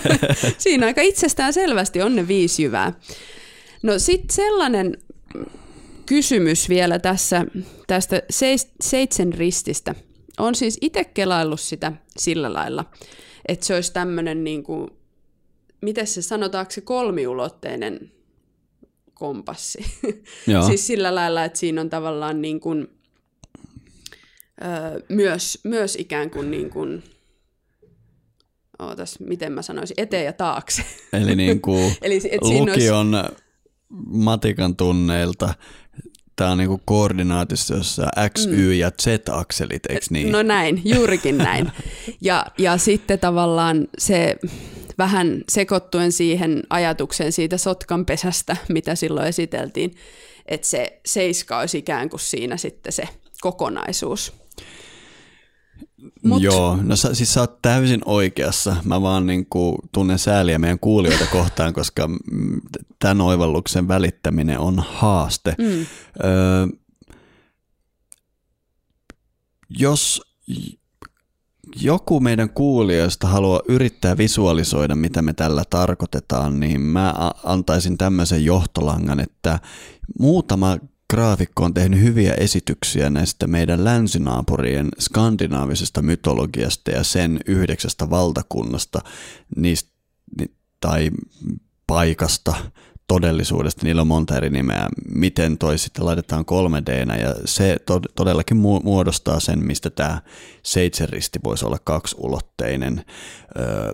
[0.58, 2.92] siinä aika itsestään selvästi on ne viisi jyvää.
[3.82, 4.98] No sitten sellainen
[6.06, 7.46] kysymys vielä tässä
[7.86, 8.22] tästä
[8.80, 9.94] seitsen rististä.
[10.38, 12.84] On siis itse kelaillut sitä sillä lailla,
[13.48, 14.90] että se olisi tämmöinen, niin kuin,
[15.80, 18.12] miten se sanotaanko se kolmiulotteinen
[19.14, 19.78] kompassi.
[20.46, 20.62] Joo.
[20.68, 22.97] siis sillä lailla, että siinä on tavallaan niin kuin,
[24.64, 27.02] öö, myös, myös ikään kuin, niin kuin
[28.78, 30.82] ootas, miten mä sanoisin, eteen ja taakse.
[31.12, 33.36] Eli niin kuin Eli, lukion olisi...
[34.06, 35.54] matikan tunneilta
[36.38, 38.52] tämä on niinku koordinaatissa, jossa X, mm.
[38.52, 40.32] Y ja Z-akselit, eikö niin?
[40.32, 41.72] No näin, juurikin näin.
[42.20, 44.36] Ja, ja sitten tavallaan se
[44.98, 49.94] vähän sekoittuen siihen ajatukseen siitä sotkanpesästä, mitä silloin esiteltiin,
[50.46, 53.08] että se seiska olisi ikään kuin siinä sitten se
[53.40, 54.32] kokonaisuus.
[56.24, 56.42] Mut...
[56.42, 58.76] Joo, no sä, siis sä oot täysin oikeassa.
[58.84, 62.08] Mä vaan niin kuin tunnen sääliä meidän kuulijoita kohtaan, koska
[62.98, 65.54] tämän oivalluksen välittäminen on haaste.
[65.58, 65.86] Mm.
[66.24, 66.66] Öö,
[69.78, 70.22] jos
[71.80, 79.20] joku meidän kuulijoista haluaa yrittää visualisoida, mitä me tällä tarkoitetaan, niin mä antaisin tämmöisen johtolangan,
[79.20, 79.58] että
[80.18, 80.78] muutama
[81.10, 89.00] graafikko on tehnyt hyviä esityksiä näistä meidän länsinaapurien skandinaavisesta mytologiasta ja sen yhdeksästä valtakunnasta
[89.56, 89.90] niistä,
[90.80, 91.10] tai
[91.86, 92.54] paikasta,
[93.08, 97.76] todellisuudesta, niillä on monta eri nimeä, miten toi sitten laitetaan 3 d ja se
[98.14, 100.22] todellakin muodostaa sen, mistä tämä
[100.62, 103.04] seitsemänristi voisi olla kaksiulotteinen
[103.58, 103.92] öö,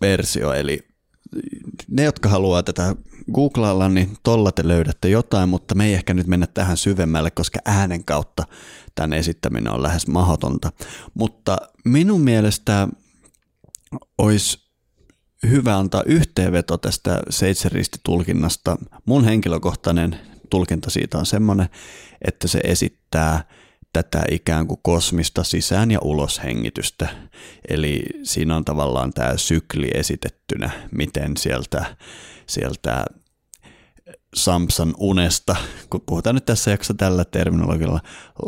[0.00, 0.78] versio, eli
[1.90, 2.96] ne, jotka haluaa tätä
[3.34, 7.58] googlailla, niin tolla te löydätte jotain, mutta me ei ehkä nyt mennä tähän syvemmälle, koska
[7.64, 8.42] äänen kautta
[8.94, 10.72] tämän esittäminen on lähes mahdotonta.
[11.14, 12.88] Mutta minun mielestä
[14.18, 14.58] olisi
[15.50, 18.76] hyvä antaa yhteenveto tästä seitsemänristitulkinnasta.
[19.04, 21.68] Mun henkilökohtainen tulkinta siitä on semmoinen,
[22.22, 23.44] että se esittää
[24.02, 27.08] tätä ikään kuin kosmista sisään- ja uloshengitystä.
[27.68, 31.96] Eli siinä on tavallaan tämä sykli esitettynä, miten sieltä,
[32.46, 33.04] sieltä
[34.34, 35.56] Samsan unesta,
[35.90, 38.00] kun puhutaan nyt tässä jaksossa tällä terminologialla,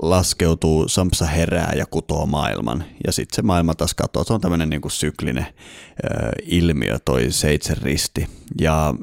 [0.02, 2.84] laskeutuu, Samsa herää ja kutoo maailman.
[3.06, 4.24] Ja sitten se maailma taas katoaa.
[4.24, 8.26] Se on tämmöinen niin syklinen ö, ilmiö, toi seitsemän risti.
[8.60, 8.94] Ja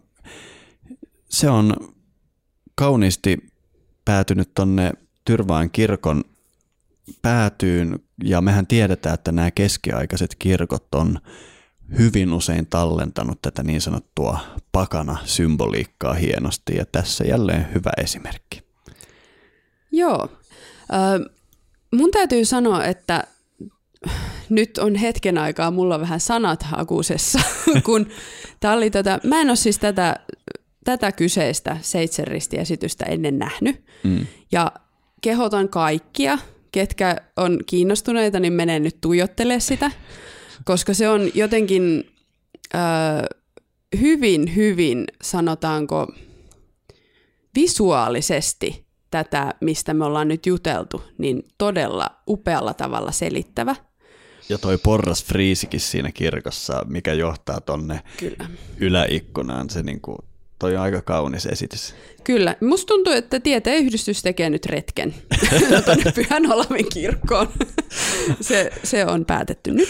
[1.29, 1.73] se on
[2.75, 3.37] kauniisti
[4.05, 4.91] päätynyt tonne
[5.25, 6.23] Tyrvaan kirkon
[7.21, 11.19] päätyyn, ja mehän tiedetään, että nämä keskiaikaiset kirkot on
[11.97, 14.39] hyvin usein tallentanut tätä niin sanottua
[14.71, 18.61] pakana-symboliikkaa hienosti, ja tässä jälleen hyvä esimerkki.
[19.91, 20.29] Joo.
[20.93, 21.31] Äh,
[21.91, 23.23] mun täytyy sanoa, että
[24.49, 27.39] nyt on hetken aikaa mulla vähän sanat hakusessa,
[27.85, 28.07] kun
[28.59, 30.15] tää oli tätä, mä en ole siis tätä,
[30.83, 34.27] tätä kyseistä seitsemänristiesitystä ennen nähnyt, mm.
[34.51, 34.71] ja
[35.21, 36.37] kehotan kaikkia,
[36.75, 39.91] ketkä on kiinnostuneita, niin menee nyt tuijottele sitä,
[40.65, 42.11] koska se on jotenkin
[42.75, 42.81] äh,
[43.99, 46.07] hyvin, hyvin, sanotaanko,
[47.55, 53.75] visuaalisesti tätä, mistä me ollaan nyt juteltu, niin todella upealla tavalla selittävä.
[54.49, 58.49] Ja toi porras friisikin siinä kirkossa, mikä johtaa tonne Kyllä.
[58.77, 60.17] yläikkunaan, se niinku
[60.59, 61.95] Toi on aika kaunis esitys.
[62.23, 62.55] Kyllä.
[62.61, 65.15] Musta tuntuu, että tieteen yhdistys tekee nyt retken
[65.85, 67.47] tuonne Pyhän Olavin kirkkoon.
[68.41, 69.89] se, se on päätetty nyt.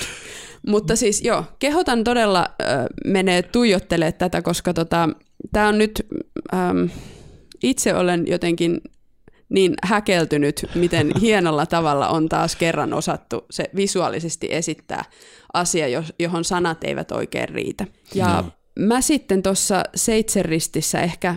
[0.67, 5.09] Mutta siis joo, kehotan todella äh, menee tuijottelee tätä, koska tota,
[5.51, 6.05] tämä on nyt,
[6.53, 6.85] ähm,
[7.63, 8.81] itse olen jotenkin
[9.49, 15.03] niin häkeltynyt, miten hienolla tavalla on taas kerran osattu se visuaalisesti esittää
[15.53, 17.87] asia, johon sanat eivät oikein riitä.
[18.15, 21.35] Ja no mä sitten tuossa seitsemänristissä ehkä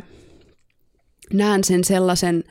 [1.32, 2.44] näen sen sellaisen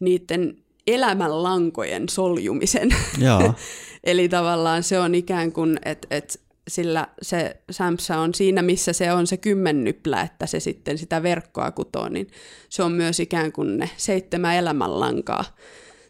[0.00, 2.88] niiden elämänlankojen soljumisen.
[3.18, 3.54] Joo.
[4.04, 9.12] Eli tavallaan se on ikään kuin, että et sillä se sämpsä on siinä, missä se
[9.12, 12.30] on se kymmennyplä, että se sitten sitä verkkoa kutoo, niin
[12.68, 15.44] se on myös ikään kuin ne seitsemän elämänlankaa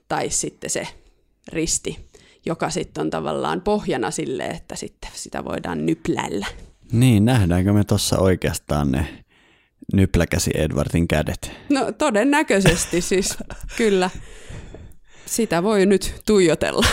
[0.09, 0.89] tai sitten se
[1.49, 1.99] risti,
[2.47, 6.47] joka sitten on tavallaan pohjana sille, että sitten sitä voidaan nypläillä.
[6.93, 9.25] Niin, nähdäänkö me tuossa oikeastaan ne
[9.93, 11.51] nypläkäsi Edwardin kädet?
[11.69, 13.39] No todennäköisesti siis,
[13.77, 14.11] kyllä.
[15.27, 16.87] Sitä voi nyt tuijotella.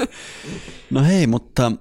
[0.90, 1.72] no hei, mutta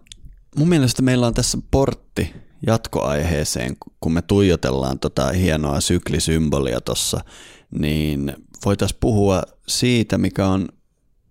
[0.58, 2.34] mun mielestä meillä on tässä portti
[2.68, 7.20] jatkoaiheeseen, kun me tuijotellaan tota hienoa syklisymbolia tuossa,
[7.80, 10.70] niin voitaisiin puhua siitä, mikä on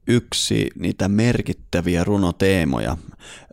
[0.07, 2.97] yksi niitä merkittäviä runoteemoja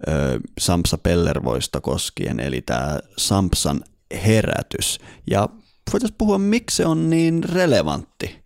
[0.07, 3.81] ö, Sampsa Pellervoista koskien, eli tämä Sampsan
[4.25, 4.99] herätys.
[5.29, 5.49] Ja
[5.93, 8.43] voitaisiin puhua, miksi se on niin relevantti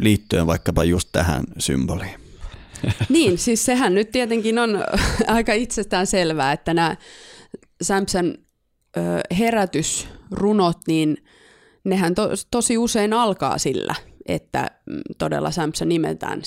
[0.00, 2.20] liittyen vaikkapa just tähän symboliin.
[3.08, 4.84] Niin, siis sehän nyt tietenkin on
[5.26, 6.96] aika itsestään selvää, että nämä
[7.82, 8.34] Samson
[9.38, 11.16] herätysrunot, niin
[11.84, 13.94] nehän to, tosi usein alkaa sillä,
[14.26, 16.42] että mm, todella Samson nimetään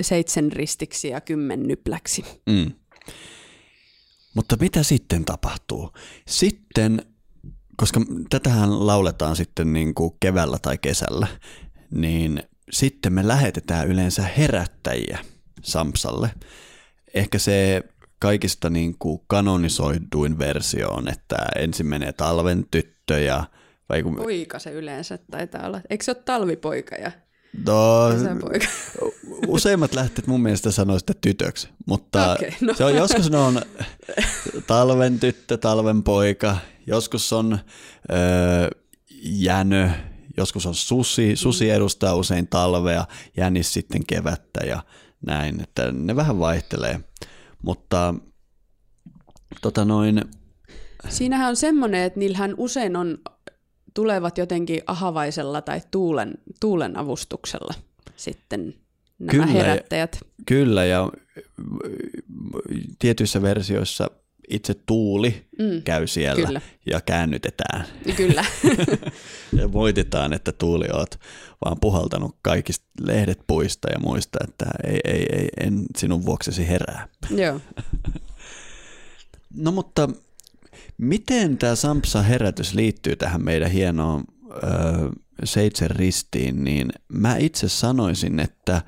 [0.00, 2.24] seitsemän ristiksi ja kymmen nypläksi.
[2.46, 2.72] Mm.
[4.34, 5.92] Mutta mitä sitten tapahtuu?
[6.28, 7.02] Sitten,
[7.76, 8.00] koska
[8.30, 11.26] tätähän lauletaan sitten niin kuin keväällä tai kesällä,
[11.90, 15.18] niin sitten me lähetetään yleensä herättäjiä
[15.62, 16.30] Samsalle.
[17.14, 17.82] Ehkä se
[18.18, 23.44] kaikista niin kuin kanonisoiduin versio on, että ensin menee talven tyttö ja...
[23.90, 24.16] Vai kun...
[24.16, 25.80] Poika se yleensä taitaa olla.
[25.90, 27.12] Eikö se ole talvipoika ja
[27.66, 28.08] No,
[29.46, 32.74] useimmat lähteet mun mielestä sanoo sitä tytöksi, mutta okay, no.
[32.74, 33.62] se on, joskus ne on
[34.66, 37.58] talven tyttö, talven poika, joskus on
[38.10, 38.68] öö,
[39.22, 39.90] jänö,
[40.36, 41.70] joskus on susi, susi mm.
[41.70, 43.04] edustaa usein talvea,
[43.36, 44.82] jänis sitten kevättä ja
[45.26, 47.00] näin, että ne vähän vaihtelee.
[47.62, 48.14] Mutta
[49.62, 50.24] tota noin...
[51.08, 53.18] Siinähän on semmoinen, että niillähän usein on,
[53.94, 57.74] tulevat jotenkin ahavaisella tai tuulen, tuulen avustuksella
[58.16, 58.74] sitten
[59.18, 60.20] nämä kyllä, herättäjät.
[60.46, 61.10] Kyllä, ja
[62.98, 64.10] tietyissä versioissa
[64.50, 66.60] itse tuuli mm, käy siellä kyllä.
[66.86, 67.86] ja käännytetään.
[68.16, 68.44] Kyllä.
[69.58, 71.20] ja moititaan, että tuuli oot
[71.64, 77.08] vaan puhaltanut kaikista lehdet puista ja muista, että ei, ei, ei en sinun vuoksesi herää.
[77.30, 77.60] Joo.
[79.54, 80.08] no mutta
[81.00, 84.56] miten tämä Sampsa-herätys liittyy tähän meidän hienoon ö,
[85.44, 88.82] seitsemän ristiin, niin mä itse sanoisin, että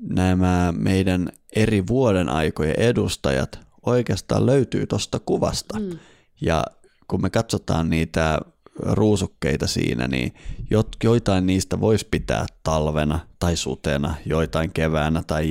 [0.00, 5.80] nämä meidän eri vuoden aikojen edustajat oikeastaan löytyy tuosta kuvasta.
[5.80, 5.98] Mm.
[6.40, 6.64] Ja
[7.08, 8.40] kun me katsotaan niitä
[8.78, 10.34] ruusukkeita siinä, niin
[11.04, 15.50] joitain niistä voisi pitää talvena tai sutena, joitain keväänä tai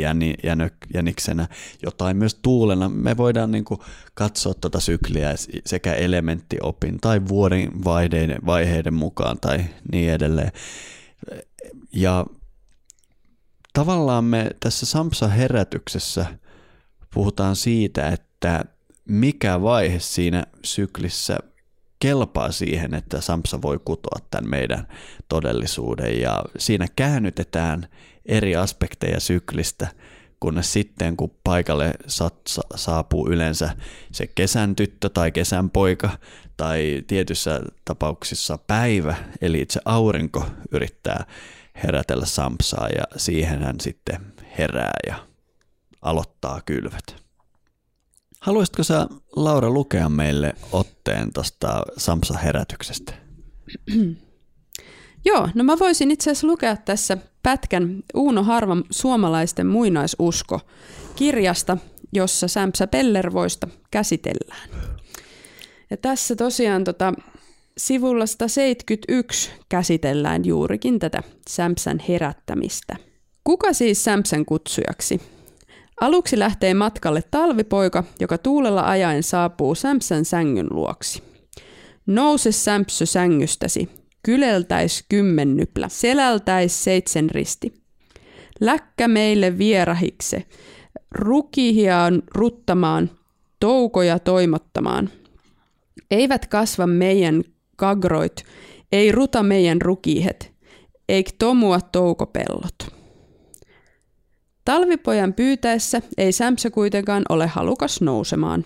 [0.94, 1.48] jäniksenä,
[1.84, 2.90] jotain myös tuulena.
[2.90, 3.80] Me voidaan niin kuin
[4.14, 10.52] katsoa tuota sykliä sekä elementtiopin tai vuoden vaiheiden, vaiheiden mukaan tai niin edelleen.
[11.94, 12.26] Ja
[13.74, 16.26] tavallaan me tässä Samsa-herätyksessä
[17.14, 18.66] puhutaan siitä, että
[19.06, 21.38] mikä vaihe siinä syklissä
[22.04, 24.88] kelpaa siihen, että Samsa voi kutoa tämän meidän
[25.30, 27.88] todellisuuden ja siinä käännytetään
[28.26, 29.88] eri aspekteja syklistä,
[30.40, 31.94] kunnes sitten kun paikalle
[32.76, 33.70] saapuu yleensä
[34.12, 36.10] se kesän tyttö tai kesän poika
[36.58, 41.26] tai tietyissä tapauksissa päivä, eli itse aurinko yrittää
[41.84, 45.16] herätellä Samsaa ja siihen hän sitten herää ja
[46.02, 47.23] aloittaa kylvöt.
[48.44, 53.14] Haluaisitko sä, Laura, lukea meille otteen tuosta Samsa-herätyksestä?
[55.26, 60.60] Joo, no mä voisin itse asiassa lukea tässä pätkän Uuno Harvan suomalaisten muinaisusko
[61.16, 61.78] kirjasta,
[62.14, 64.70] jossa Samsa Pellervoista käsitellään.
[65.90, 67.14] Ja tässä tosiaan tota,
[67.78, 72.96] sivulla 171 käsitellään juurikin tätä Samsan herättämistä.
[73.44, 75.22] Kuka siis Samsan kutsujaksi?
[76.04, 81.24] Aluksi lähtee matkalle talvipoika, joka tuulella ajaen saapuu Sämpsän sängyn luoksi.
[82.06, 83.90] Nouse Sämpsö sängystäsi,
[84.24, 87.74] kyleltäis kymmennyplä, selältäis seitsen risti.
[88.60, 90.44] Läkkä meille vierahikse,
[91.12, 93.10] rukihiaan ruttamaan,
[93.60, 95.10] toukoja toimottamaan.
[96.12, 97.44] Eivät kasva meidän
[97.76, 98.44] kagroit,
[98.92, 100.52] ei ruta meidän rukihet,
[101.10, 103.03] eik tomua toukopellot.
[104.66, 108.66] Talvipojan pyytäessä ei Sämsä kuitenkaan ole halukas nousemaan.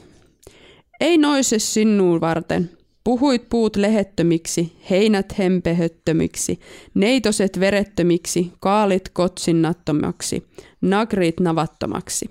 [0.99, 2.69] Ei noise sinuun varten.
[3.03, 6.59] Puhuit puut lehettömiksi, heinät hempehöttömiksi,
[6.93, 10.47] neitoset verettömiksi, kaalit kotsinnattomaksi,
[10.81, 12.29] nagrit navattomaksi.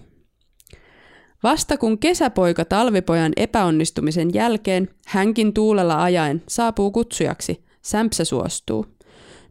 [1.43, 8.87] Vasta kun kesäpoika talvipojan epäonnistumisen jälkeen, hänkin tuulella ajaen, saapuu kutsujaksi, Sämpsä suostuu.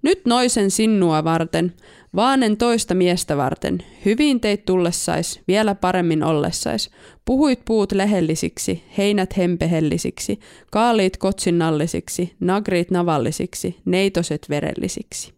[0.02, 1.74] Nyt noisen sinnua varten,
[2.16, 6.90] Vaanen toista miestä varten, hyvin teit tullessais, vielä paremmin ollessais.
[7.26, 10.40] Puhuit puut lehellisiksi, heinät hempehellisiksi,
[10.72, 15.34] kaaliit kotsinnallisiksi, nagriit navallisiksi, neitoset verellisiksi.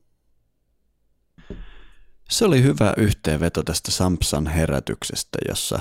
[2.30, 5.80] Se oli hyvä yhteenveto tästä Sampsan herätyksestä, jossa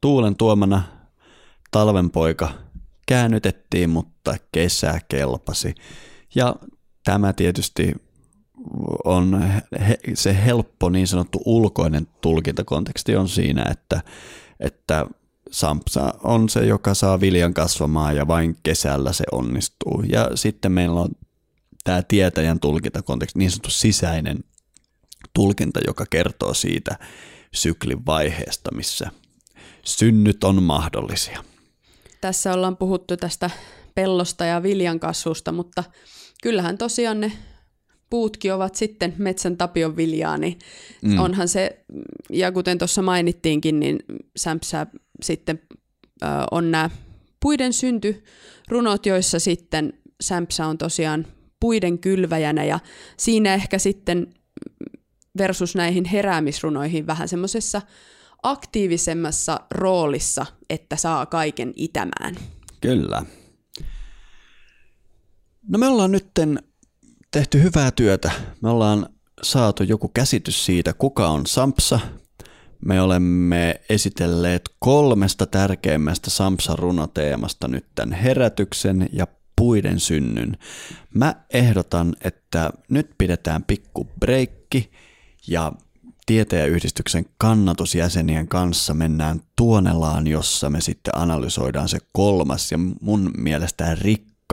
[0.00, 0.82] tuulen tuomana
[1.70, 2.50] talvenpoika
[3.08, 5.74] käännytettiin, mutta kesä kelpasi.
[6.34, 6.56] Ja
[7.04, 7.92] tämä tietysti
[9.04, 9.42] on
[9.88, 14.00] he, se helppo niin sanottu ulkoinen tulkintakonteksti on siinä, että,
[14.60, 15.06] että
[15.50, 20.02] Sampsa on se, joka saa viljan kasvamaan ja vain kesällä se onnistuu.
[20.08, 21.08] Ja sitten meillä on
[21.84, 24.44] tämä tietäjän tulkintakonteksti, niin sanottu sisäinen
[25.32, 26.98] tulkinta, joka kertoo siitä
[27.54, 29.10] syklin vaiheesta, missä
[29.84, 31.44] synnyt on mahdollisia.
[32.20, 33.50] Tässä ollaan puhuttu tästä
[33.94, 35.84] pellosta ja viljan kasvusta, mutta
[36.42, 37.32] kyllähän tosiaan ne
[38.14, 40.58] puutkin ovat sitten metsän tapion viljaa, niin
[41.02, 41.18] mm.
[41.18, 41.84] onhan se,
[42.30, 43.98] ja kuten tuossa mainittiinkin, niin
[44.36, 44.86] Sämpsä
[45.22, 45.62] sitten
[46.22, 46.90] ö, on nämä
[47.42, 51.26] puiden syntyrunot, joissa sitten Sämpsä on tosiaan
[51.60, 52.78] puiden kylväjänä, ja
[53.16, 54.34] siinä ehkä sitten
[55.38, 57.82] versus näihin heräämisrunoihin vähän semmoisessa
[58.42, 62.36] aktiivisemmassa roolissa, että saa kaiken itämään.
[62.80, 63.22] Kyllä.
[65.68, 66.58] No me ollaan nytten
[67.34, 68.30] tehty hyvää työtä.
[68.62, 69.06] Me ollaan
[69.42, 72.00] saatu joku käsitys siitä, kuka on Sampsa.
[72.84, 79.26] Me olemme esitelleet kolmesta tärkeimmästä Sampsa-runoteemasta nyt tämän herätyksen ja
[79.56, 80.58] puiden synnyn.
[81.14, 84.90] Mä ehdotan, että nyt pidetään pikku breikki
[85.48, 85.72] ja
[86.26, 93.84] tieteenyhdistyksen kannatusjäsenien kanssa mennään Tuonelaan, jossa me sitten analysoidaan se kolmas ja mun mielestä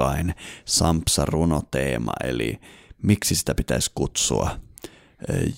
[0.01, 0.35] rikkain
[0.65, 2.59] Sampsa-runoteema, eli
[3.03, 4.59] miksi sitä pitäisi kutsua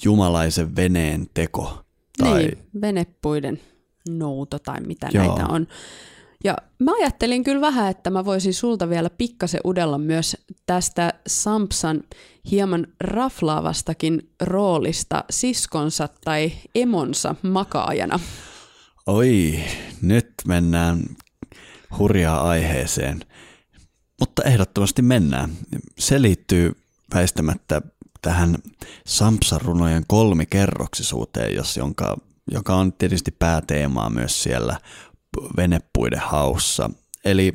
[0.04, 1.84] jumalaisen veneen teko.
[2.18, 2.38] Tai...
[2.38, 3.60] Niin, venepuiden
[4.10, 5.28] nouto tai mitä Joo.
[5.28, 5.68] näitä on.
[6.44, 12.04] Ja mä ajattelin kyllä vähän, että mä voisin sulta vielä pikkasen udella myös tästä Sampsan
[12.52, 18.20] hieman raflaavastakin roolista siskonsa tai emonsa makaajana.
[19.08, 19.60] Oi,
[20.02, 21.04] nyt mennään
[21.98, 23.20] hurjaa aiheeseen.
[24.20, 25.52] Mutta ehdottomasti mennään.
[26.00, 26.76] Se liittyy
[27.14, 27.82] väistämättä
[28.22, 28.58] tähän
[29.06, 32.18] Sampsan-runojen kolmikerroksisuuteen, jos jonka,
[32.52, 34.80] joka on tietysti pääteemaa myös siellä
[35.58, 36.90] venepuiden haussa.
[37.26, 37.54] Eli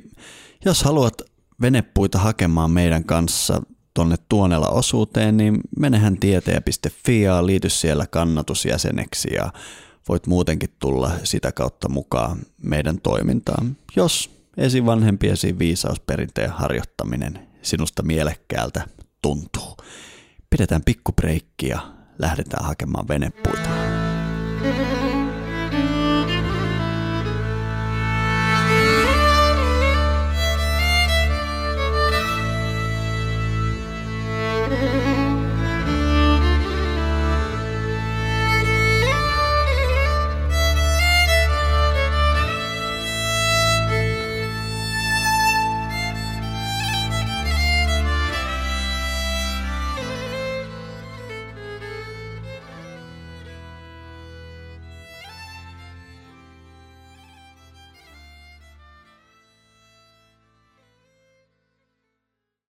[0.64, 1.22] jos haluat
[1.60, 3.62] venepuita hakemaan meidän kanssa
[3.94, 9.52] tuonne Tuonella osuuteen, niin menehän tieteä.fi ja liity siellä kannatusjäseneksi ja
[10.08, 18.84] voit muutenkin tulla sitä kautta mukaan meidän toimintaan, jos esivanhempiesi viisausperinteen harjoittaminen sinusta mielekkäältä
[19.22, 19.76] tuntuu.
[20.50, 21.80] Pidetään pikkubreikki ja
[22.18, 23.68] lähdetään hakemaan venepuita.
[23.68, 24.97] Mm-hmm.